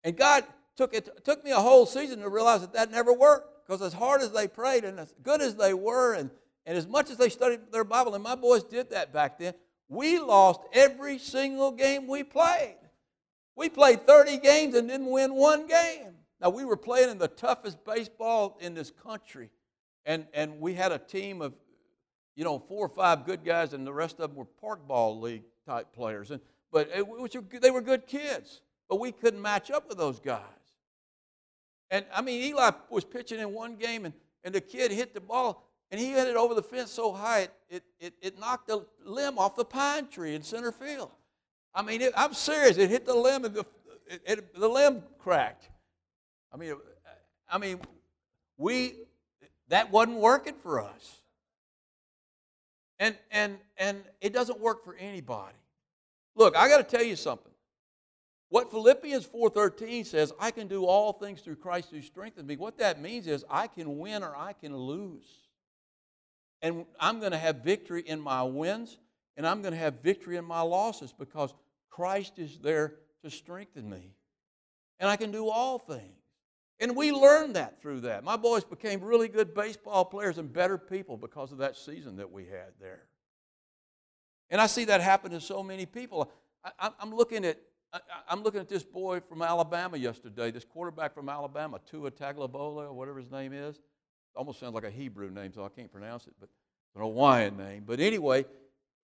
[0.03, 0.43] And God
[0.75, 3.54] took it took me a whole season to realize that that never worked.
[3.65, 6.29] Because as hard as they prayed and as good as they were, and,
[6.65, 9.53] and as much as they studied their Bible, and my boys did that back then,
[9.87, 12.77] we lost every single game we played.
[13.55, 16.15] We played 30 games and didn't win one game.
[16.41, 19.49] Now, we were playing in the toughest baseball in this country,
[20.05, 21.53] and, and we had a team of,
[22.35, 25.19] you know, four or five good guys, and the rest of them were park ball
[25.19, 26.31] league type players.
[26.31, 30.19] And, but it, which they were good kids, but we couldn't match up with those
[30.19, 30.41] guys.
[31.91, 35.21] And I mean, Eli was pitching in one game, and, and the kid hit the
[35.21, 38.85] ball, and he hit it over the fence so high, it, it, it knocked the
[39.03, 41.11] limb off the pine tree in center field.
[41.73, 42.77] I mean, it, I'm serious.
[42.77, 43.65] It hit the limb, and the,
[44.07, 45.69] it, it, the limb cracked.
[46.53, 46.75] I mean,
[47.49, 47.79] I mean,
[48.57, 48.95] we
[49.67, 51.21] that wasn't working for us.
[52.99, 55.57] And and and it doesn't work for anybody.
[56.35, 57.51] Look, I got to tell you something.
[58.49, 62.55] What Philippians 4:13 says, I can do all things through Christ who strengthens me.
[62.55, 65.25] What that means is I can win or I can lose.
[66.61, 68.97] And I'm going to have victory in my wins
[69.37, 71.53] and I'm going to have victory in my losses because
[71.89, 74.15] Christ is there to strengthen me.
[74.99, 76.21] And I can do all things.
[76.79, 78.23] And we learned that through that.
[78.23, 82.31] My boys became really good baseball players and better people because of that season that
[82.31, 83.03] we had there.
[84.49, 86.31] And I see that happen to so many people.
[86.79, 87.59] I, am looking at
[87.95, 92.89] I, am looking at this boy from Alabama yesterday, this quarterback from Alabama, Tua Tagovailoa,
[92.89, 93.79] or whatever his name is.
[94.35, 96.49] Almost sounds like a Hebrew name, so I can't pronounce it, but
[96.95, 97.83] an Hawaiian name.
[97.85, 98.45] But anyway,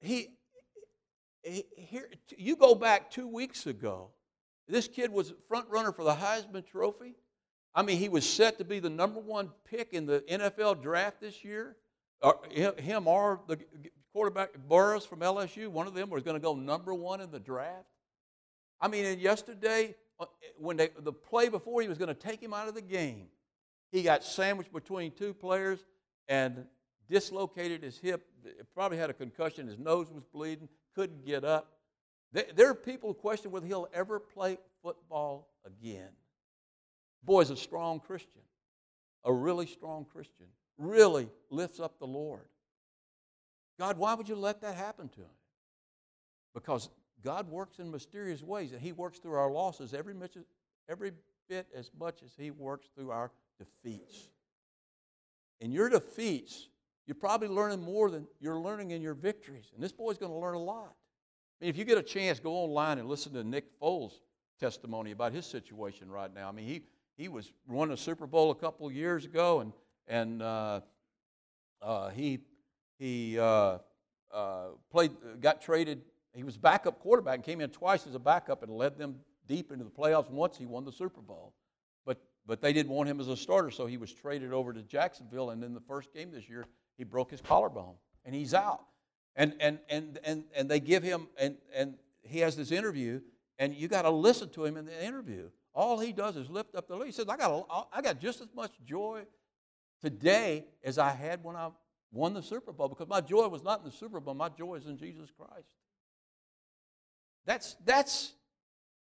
[0.01, 0.29] he,
[1.41, 4.09] he here you go back two weeks ago.
[4.67, 7.15] This kid was front runner for the Heisman Trophy.
[7.73, 11.21] I mean, he was set to be the number one pick in the NFL draft
[11.21, 11.77] this year.
[12.21, 13.57] Or him or the
[14.13, 17.39] quarterback Burris from LSU, one of them was going to go number one in the
[17.39, 17.87] draft.
[18.81, 20.25] I mean, yesterday, uh,
[20.57, 23.27] when they, the play before he was going to take him out of the game,
[23.91, 25.85] he got sandwiched between two players
[26.27, 26.65] and
[27.09, 28.25] dislocated his hip.
[28.73, 29.67] Probably had a concussion.
[29.67, 30.69] His nose was bleeding.
[30.95, 31.73] Couldn't get up.
[32.31, 36.09] There are people who question whether he'll ever play football again.
[37.23, 38.41] Boy's a strong Christian,
[39.25, 40.47] a really strong Christian.
[40.77, 42.47] Really lifts up the Lord.
[43.77, 45.37] God, why would you let that happen to him?
[46.53, 46.89] Because
[47.23, 50.15] God works in mysterious ways, and He works through our losses every,
[50.89, 51.11] every
[51.47, 54.29] bit as much as He works through our defeats.
[55.59, 56.69] In your defeats,
[57.05, 59.71] you're probably learning more than you're learning in your victories.
[59.73, 60.95] And this boy's going to learn a lot.
[61.59, 64.13] I mean, if you get a chance, go online and listen to Nick Foles'
[64.59, 66.49] testimony about his situation right now.
[66.49, 66.81] I mean, he,
[67.17, 69.73] he was won a Super Bowl a couple years ago, and,
[70.07, 70.81] and uh,
[71.81, 72.39] uh, he,
[72.97, 73.77] he uh,
[74.33, 76.01] uh played, got traded
[76.33, 79.17] he was backup quarterback and came in twice as a backup and led them
[79.47, 80.29] deep into the playoffs.
[80.29, 81.53] Once he won the Super Bowl.
[82.05, 84.81] But, but they didn't want him as a starter, so he was traded over to
[84.81, 85.49] Jacksonville.
[85.49, 86.65] And in the first game this year,
[86.97, 88.81] he broke his collarbone and he's out.
[89.35, 93.21] And, and, and, and, and they give him, and, and he has this interview,
[93.59, 95.49] and you got to listen to him in the interview.
[95.73, 97.07] All he does is lift up the Lord.
[97.07, 99.23] He says, I got, a, I got just as much joy
[100.01, 101.69] today as I had when I
[102.11, 104.75] won the Super Bowl because my joy was not in the Super Bowl, my joy
[104.75, 105.69] is in Jesus Christ.
[107.45, 108.33] That's, that's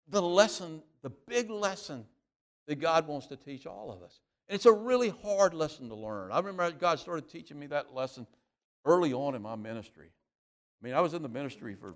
[0.09, 2.05] the lesson, the big lesson
[2.67, 4.21] that God wants to teach all of us.
[4.49, 6.31] And it's a really hard lesson to learn.
[6.33, 8.27] I remember God started teaching me that lesson
[8.85, 10.09] early on in my ministry.
[10.09, 11.95] I mean, I was in the ministry for,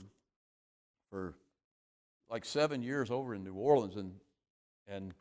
[1.10, 1.34] for
[2.30, 4.14] like seven years over in New Orleans, and,
[4.86, 5.12] and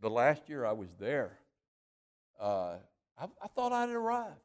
[0.00, 1.38] the last year I was there,
[2.38, 2.74] uh,
[3.18, 4.40] I, I, thought I'd arrived.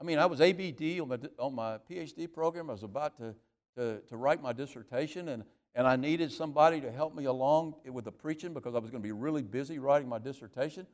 [0.00, 2.68] I mean, I was ABD on my, on my PhD program.
[2.68, 3.34] I was about to
[3.76, 8.04] to, to write my dissertation, and, and I needed somebody to help me along with
[8.04, 10.86] the preaching because I was going to be really busy writing my dissertation.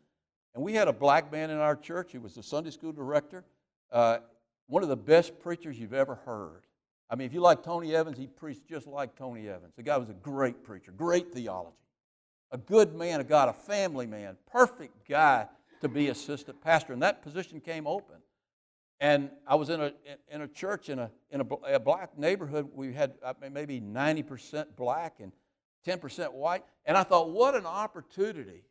[0.55, 3.45] And we had a black man in our church who was the Sunday school director,
[3.91, 4.19] uh,
[4.67, 6.63] one of the best preachers you've ever heard.
[7.09, 9.75] I mean, if you like Tony Evans, he preached just like Tony Evans.
[9.77, 11.77] The guy was a great preacher, great theology,
[12.51, 15.47] a good man of God, a family man, perfect guy
[15.83, 16.93] to be assistant pastor.
[16.93, 18.17] And that position came open.
[19.03, 19.93] And I was in a,
[20.31, 22.69] in a church in, a, in a, a black neighborhood.
[22.73, 23.15] We had
[23.51, 25.33] maybe 90% black and
[25.85, 26.63] 10% white.
[26.87, 28.63] And I thought, what an opportunity.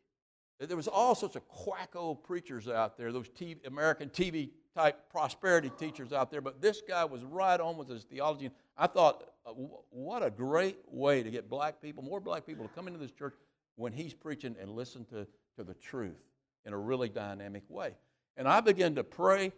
[0.58, 5.70] There was all sorts of quacko preachers out there, those TV, American TV type prosperity
[5.78, 8.46] teachers out there, but this guy was right on with his theology.
[8.46, 9.50] And I thought, uh,
[9.90, 13.10] what a great way to get black people, more black people to come into this
[13.10, 13.34] church
[13.76, 15.26] when he's preaching and listen to,
[15.58, 16.16] to the truth
[16.64, 17.96] in a really dynamic way.
[18.38, 19.52] And I began to pray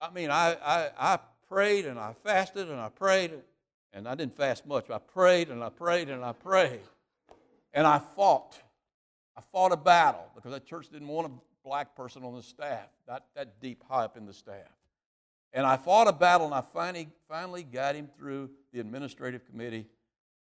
[0.00, 3.32] I mean, I, I, I prayed and I fasted and I prayed,
[3.92, 4.88] and I didn't fast much.
[4.90, 6.80] I prayed and I prayed and I prayed.
[7.72, 8.58] And I fought.
[9.36, 11.30] I fought a battle because that church didn't want a
[11.66, 14.70] black person on the staff, not that deep high up in the staff.
[15.52, 19.86] And I fought a battle and I finally, finally got him through the administrative committee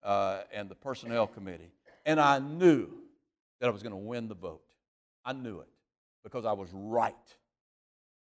[0.03, 1.73] uh, and the personnel committee.
[2.07, 2.89] And I knew
[3.61, 4.63] that I was going to win the vote.
[5.25, 5.69] I knew it
[6.23, 7.15] because I was right.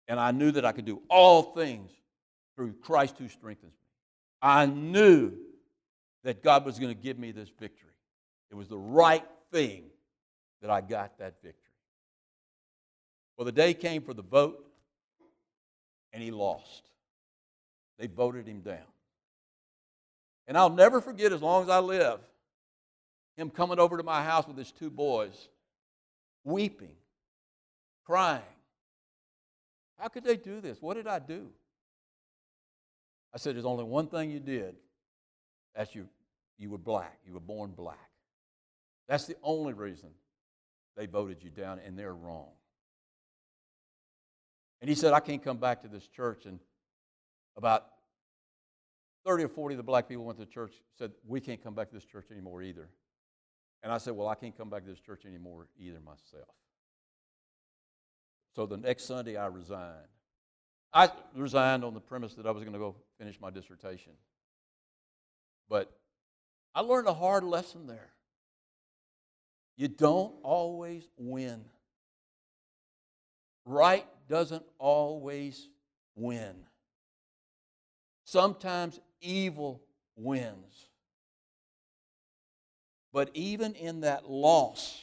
[0.07, 1.91] And I knew that I could do all things
[2.55, 3.87] through Christ who strengthens me.
[4.41, 5.33] I knew
[6.23, 7.89] that God was going to give me this victory.
[8.51, 9.83] It was the right thing
[10.61, 11.61] that I got that victory.
[13.37, 14.65] Well, the day came for the vote,
[16.13, 16.89] and he lost.
[17.99, 18.77] They voted him down.
[20.47, 22.19] And I'll never forget, as long as I live,
[23.35, 25.49] him coming over to my house with his two boys,
[26.43, 26.95] weeping,
[28.05, 28.41] crying,
[29.99, 30.81] how could they do this?
[30.81, 31.49] What did I do?
[33.33, 34.75] I said, There's only one thing you did.
[35.75, 36.07] That's you,
[36.57, 37.19] you were black.
[37.25, 38.09] You were born black.
[39.07, 40.09] That's the only reason
[40.95, 42.51] they voted you down, and they're wrong.
[44.81, 46.45] And he said, I can't come back to this church.
[46.45, 46.59] And
[47.57, 47.85] about
[49.25, 51.73] 30 or 40 of the black people went to the church, said, We can't come
[51.73, 52.87] back to this church anymore either.
[53.83, 56.55] And I said, Well, I can't come back to this church anymore either myself.
[58.55, 60.07] So the next Sunday, I resigned.
[60.93, 64.13] I resigned on the premise that I was going to go finish my dissertation.
[65.69, 65.91] But
[66.73, 68.11] I learned a hard lesson there.
[69.75, 71.65] You don't always win.
[73.65, 75.67] Right doesn't always
[76.15, 76.55] win.
[78.23, 79.81] Sometimes evil
[80.15, 80.87] wins.
[83.11, 85.01] But even in that loss,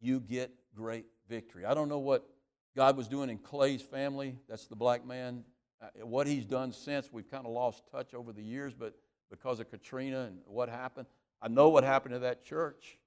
[0.00, 1.64] you get great victory.
[1.64, 2.28] I don't know what
[2.76, 4.36] God was doing in Clay's family.
[4.48, 5.44] That's the black man.
[5.80, 8.94] Uh, what he's done since, we've kind of lost touch over the years, but
[9.30, 11.06] because of Katrina and what happened,
[11.40, 12.98] I know what happened to that church.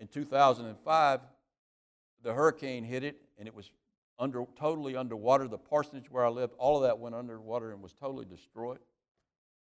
[0.00, 1.20] In 2005,
[2.22, 3.70] the hurricane hit it, and it was
[4.18, 5.48] under, totally underwater.
[5.48, 8.78] The parsonage where I lived, all of that went underwater and was totally destroyed.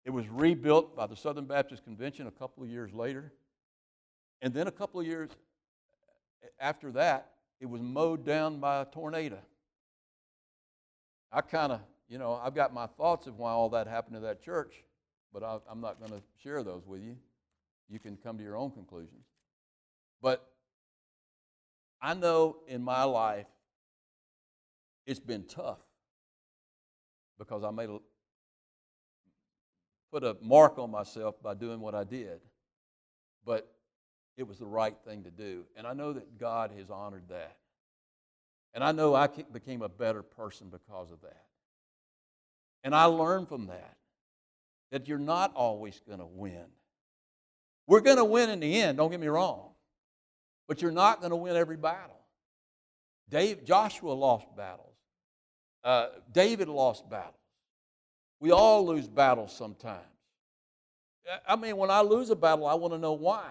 [0.05, 3.33] It was rebuilt by the Southern Baptist Convention a couple of years later.
[4.41, 5.29] And then a couple of years
[6.59, 9.37] after that, it was mowed down by a tornado.
[11.31, 14.19] I kind of, you know, I've got my thoughts of why all that happened to
[14.21, 14.83] that church,
[15.31, 17.15] but I, am not going to share those with you.
[17.87, 19.25] You can come to your own conclusions.
[20.23, 20.45] But
[22.01, 23.45] I know in my life
[25.05, 25.79] it's been tough
[27.37, 27.99] because I made a,
[30.11, 32.39] put a mark on myself by doing what I did.
[33.45, 33.71] But
[34.37, 35.65] it was the right thing to do.
[35.75, 37.57] And I know that God has honored that.
[38.73, 41.45] And I know I became a better person because of that.
[42.83, 43.97] And I learned from that
[44.91, 46.65] that you're not always going to win.
[47.87, 49.69] We're going to win in the end, don't get me wrong.
[50.67, 52.19] But you're not going to win every battle.
[53.29, 54.87] Dave, Joshua lost battles.
[55.83, 57.35] Uh, David lost battles.
[58.39, 59.99] We all lose battles sometimes.
[61.47, 63.45] I mean, when I lose a battle, I want to know why.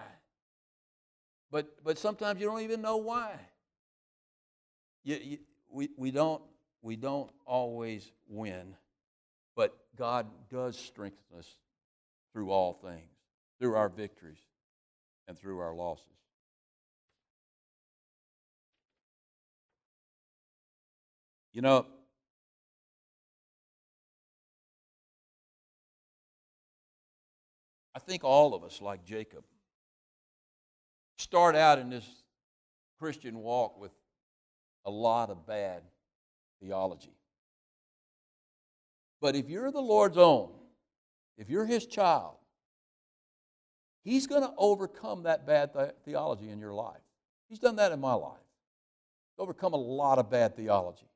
[1.51, 3.33] But, but sometimes you don't even know why.
[5.03, 5.37] You, you,
[5.69, 6.41] we, we, don't,
[6.81, 8.75] we don't always win,
[9.55, 11.47] but God does strengthen us
[12.31, 13.11] through all things,
[13.59, 14.39] through our victories
[15.27, 16.05] and through our losses.
[21.53, 21.85] You know,
[27.93, 29.43] I think all of us, like Jacob,
[31.21, 32.05] start out in this
[32.99, 33.91] Christian walk with
[34.85, 35.83] a lot of bad
[36.61, 37.15] theology.
[39.21, 40.49] But if you're the Lord's own,
[41.37, 42.35] if you're his child,
[44.03, 47.01] he's going to overcome that bad th- theology in your life.
[47.49, 48.37] He's done that in my life.
[49.37, 51.09] Overcome a lot of bad theology.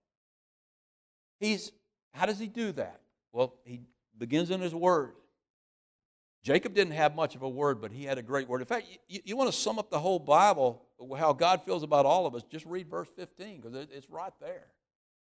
[1.39, 1.71] He's
[2.13, 3.01] how does he do that?
[3.33, 3.81] Well, he
[4.17, 5.13] begins in his word.
[6.45, 8.61] Jacob didn't have much of a word, but he had a great word.
[8.61, 10.79] In fact, you, you want to sum up the whole Bible,
[11.17, 14.31] how God feels about all of us, just read verse 15 because it, it's right
[14.39, 14.67] there.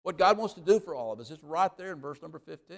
[0.03, 2.39] What God wants to do for all of us, it's right there in verse number
[2.39, 2.77] 15.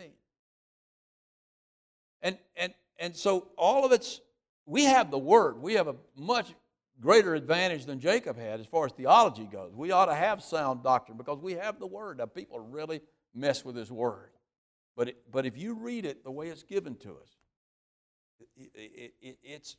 [2.23, 4.19] And, and, and so all of it's,
[4.65, 5.61] we have the word.
[5.61, 6.55] We have a much
[6.99, 9.75] greater advantage than Jacob had as far as theology goes.
[9.75, 12.17] We ought to have sound doctrine because we have the word.
[12.17, 13.01] Now, people really
[13.35, 14.31] mess with his word.
[14.97, 17.29] But, it, but if you read it the way it's given to us,
[18.55, 19.75] it, it, it's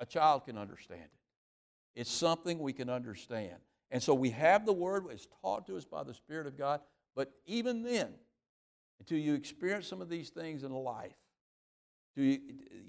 [0.00, 2.00] a child can understand it.
[2.00, 3.56] It's something we can understand.
[3.90, 6.80] And so we have the word, it's taught to us by the Spirit of God.
[7.16, 8.08] But even then,
[9.00, 11.16] until you experience some of these things in life,
[12.14, 12.38] you,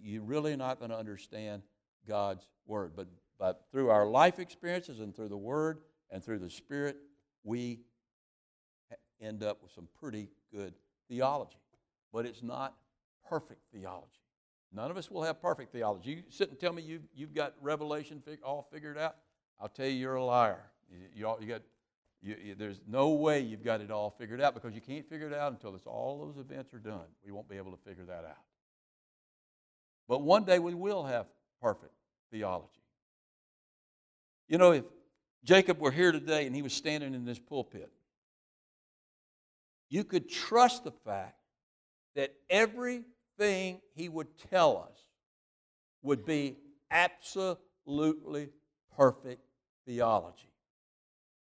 [0.02, 1.62] you're really not going to understand
[2.08, 2.92] God's word.
[2.96, 3.08] But,
[3.40, 5.80] but through our life experiences and through the word
[6.12, 6.98] and through the Spirit,
[7.44, 7.80] we
[9.22, 10.74] end up with some pretty good
[11.08, 11.58] theology.
[12.12, 12.76] But it's not
[13.28, 14.19] perfect theology.
[14.72, 16.10] None of us will have perfect theology.
[16.12, 19.16] You sit and tell me you've, you've got Revelation fig- all figured out.
[19.60, 20.62] I'll tell you you're a liar.
[20.92, 21.62] You, you, all, you got,
[22.22, 25.34] you, there's no way you've got it all figured out because you can't figure it
[25.34, 27.06] out until all those events are done.
[27.26, 28.44] We won't be able to figure that out.
[30.08, 31.28] But one day we will have
[31.62, 31.94] perfect
[32.32, 32.68] theology.
[34.48, 34.84] You know, if
[35.44, 37.92] Jacob were here today and he was standing in this pulpit,
[39.90, 41.38] you could trust the fact
[42.16, 43.04] that every
[43.40, 44.98] thing he would tell us
[46.04, 46.58] would be
[46.92, 48.50] absolutely
[48.96, 49.42] perfect
[49.88, 50.52] theology.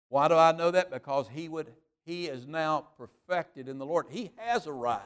[0.08, 0.90] Why do I know that?
[0.90, 1.68] Because he would
[2.06, 4.08] he is now perfected in the Lord.
[4.10, 5.04] He has arrived.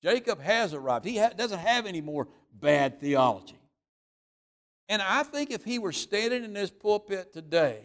[0.00, 1.04] Jacob has arrived.
[1.04, 3.58] He ha- doesn't have any more bad theology.
[4.88, 7.80] And I think if he were standing in this pulpit today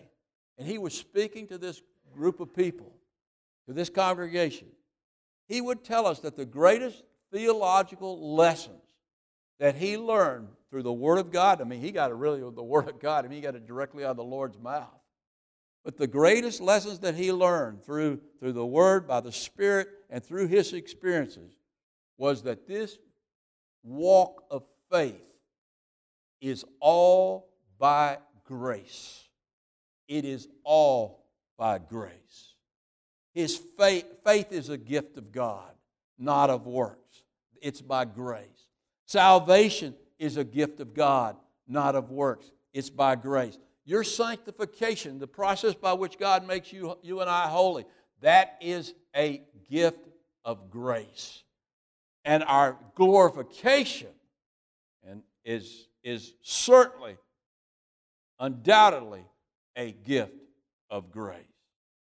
[0.60, 1.82] and he was speaking to this
[2.14, 2.94] group of people,
[3.68, 4.68] to this congregation,
[5.48, 7.04] he would tell us that the greatest
[7.36, 8.82] theological lessons
[9.60, 11.60] that he learned through the Word of God.
[11.60, 13.26] I mean, he got it really with the Word of God.
[13.26, 14.88] I mean, he got it directly out of the Lord's mouth.
[15.84, 20.24] But the greatest lessons that he learned through, through the Word, by the Spirit, and
[20.24, 21.58] through his experiences
[22.18, 22.98] was that this
[23.84, 25.36] walk of faith
[26.40, 29.28] is all by grace.
[30.08, 31.26] It is all
[31.58, 32.54] by grace.
[33.34, 35.74] His faith, faith is a gift of God,
[36.18, 37.06] not of works
[37.62, 38.68] it's by grace.
[39.06, 41.36] Salvation is a gift of God,
[41.68, 42.52] not of works.
[42.74, 43.58] It's by grace.
[43.86, 47.86] Your sanctification, the process by which God makes you, you and I holy,
[48.22, 50.08] that is a gift
[50.44, 51.44] of grace.
[52.24, 54.10] And our glorification
[55.08, 57.18] and is, is certainly,
[58.40, 59.26] undoubtedly,
[59.76, 60.34] a gift
[60.90, 61.44] of grace.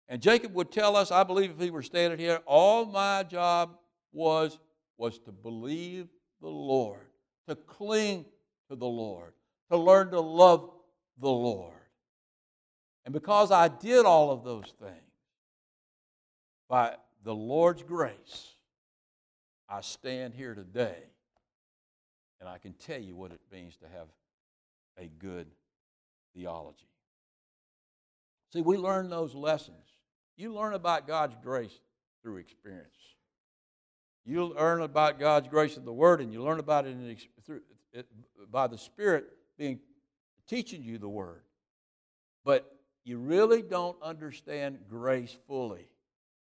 [0.08, 3.76] And Jacob would tell us, I believe if he were standing here, all my job
[4.12, 4.58] was
[4.98, 6.08] was to believe
[6.40, 7.06] the Lord,
[7.48, 8.24] to cling
[8.68, 9.32] to the Lord,
[9.70, 10.70] to learn to love
[11.18, 11.72] the Lord.
[13.04, 14.92] And because I did all of those things,
[16.68, 18.54] by the Lord's grace,
[19.68, 20.96] I stand here today
[22.40, 24.08] and I can tell you what it means to have
[24.98, 25.46] a good
[26.34, 26.88] theology.
[28.52, 29.84] See, we learn those lessons.
[30.36, 31.80] You learn about God's grace
[32.22, 33.15] through experience.
[34.26, 37.60] You learn about God's grace in the Word, and you learn about it, in, through,
[37.92, 38.06] it
[38.50, 39.78] by the Spirit being
[40.48, 41.42] teaching you the Word.
[42.44, 45.88] But you really don't understand grace fully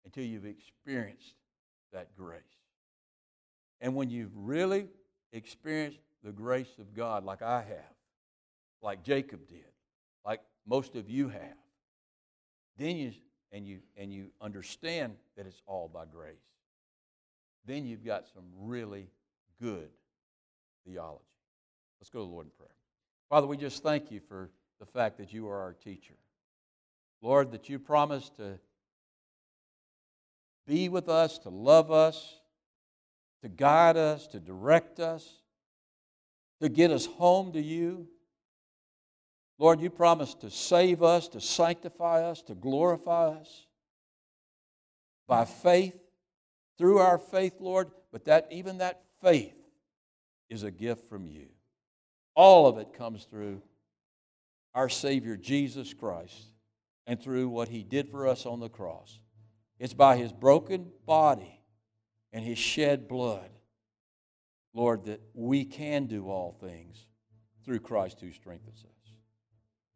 [0.06, 1.36] until you've experienced
[1.92, 2.42] that grace.
[3.82, 4.88] And when you've really
[5.34, 7.94] experienced the grace of God, like I have,
[8.82, 9.66] like Jacob did,
[10.26, 11.58] like most of you have,
[12.78, 13.12] then you
[13.52, 16.38] and you and you understand that it's all by grace
[17.68, 19.10] then you've got some really
[19.62, 19.90] good
[20.86, 21.24] theology.
[22.00, 22.70] Let's go to the Lord in prayer.
[23.30, 24.50] Father, we just thank you for
[24.80, 26.16] the fact that you are our teacher.
[27.22, 28.58] Lord, that you promise to
[30.66, 32.40] be with us, to love us,
[33.42, 35.42] to guide us, to direct us,
[36.62, 38.08] to get us home to you.
[39.60, 43.66] Lord, you promise to save us, to sanctify us, to glorify us
[45.28, 46.07] by faith
[46.78, 49.56] through our faith, Lord, but that even that faith
[50.50, 51.48] is a gift from you.
[52.36, 53.62] All of it comes through
[54.76, 56.52] our Savior Jesus Christ
[57.08, 59.20] and through what He did for us on the cross.
[59.80, 61.62] It's by His broken body
[62.32, 63.50] and His shed blood,
[64.74, 67.06] Lord, that we can do all things
[67.66, 69.14] through Christ who strengthens us.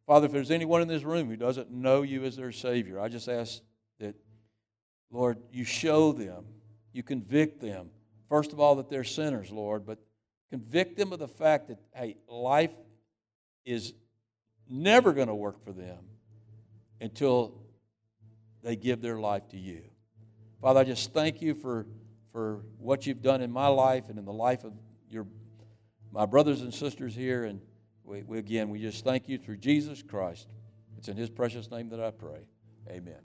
[0.08, 3.08] Father, if there's anyone in this room who doesn't know you as their Savior, I
[3.08, 3.62] just ask
[4.00, 4.16] that,
[5.12, 6.46] Lord, you show them,
[6.94, 7.90] you convict them,
[8.30, 10.00] first of all, that they're sinners, Lord, but
[10.50, 12.72] convict them of the fact that, hey, life
[13.66, 13.94] is
[14.70, 16.00] never going to work for them
[17.00, 17.62] until
[18.64, 19.82] they give their life to you.
[20.62, 21.88] Father, I just thank you for,
[22.32, 24.74] for what you've done in my life and in the life of
[25.10, 25.26] your
[26.12, 27.46] my brothers and sisters here.
[27.46, 27.62] And
[28.04, 30.48] we, we again, we just thank you through Jesus Christ.
[30.98, 32.46] It's in his precious name that I pray.
[32.90, 33.16] Amen.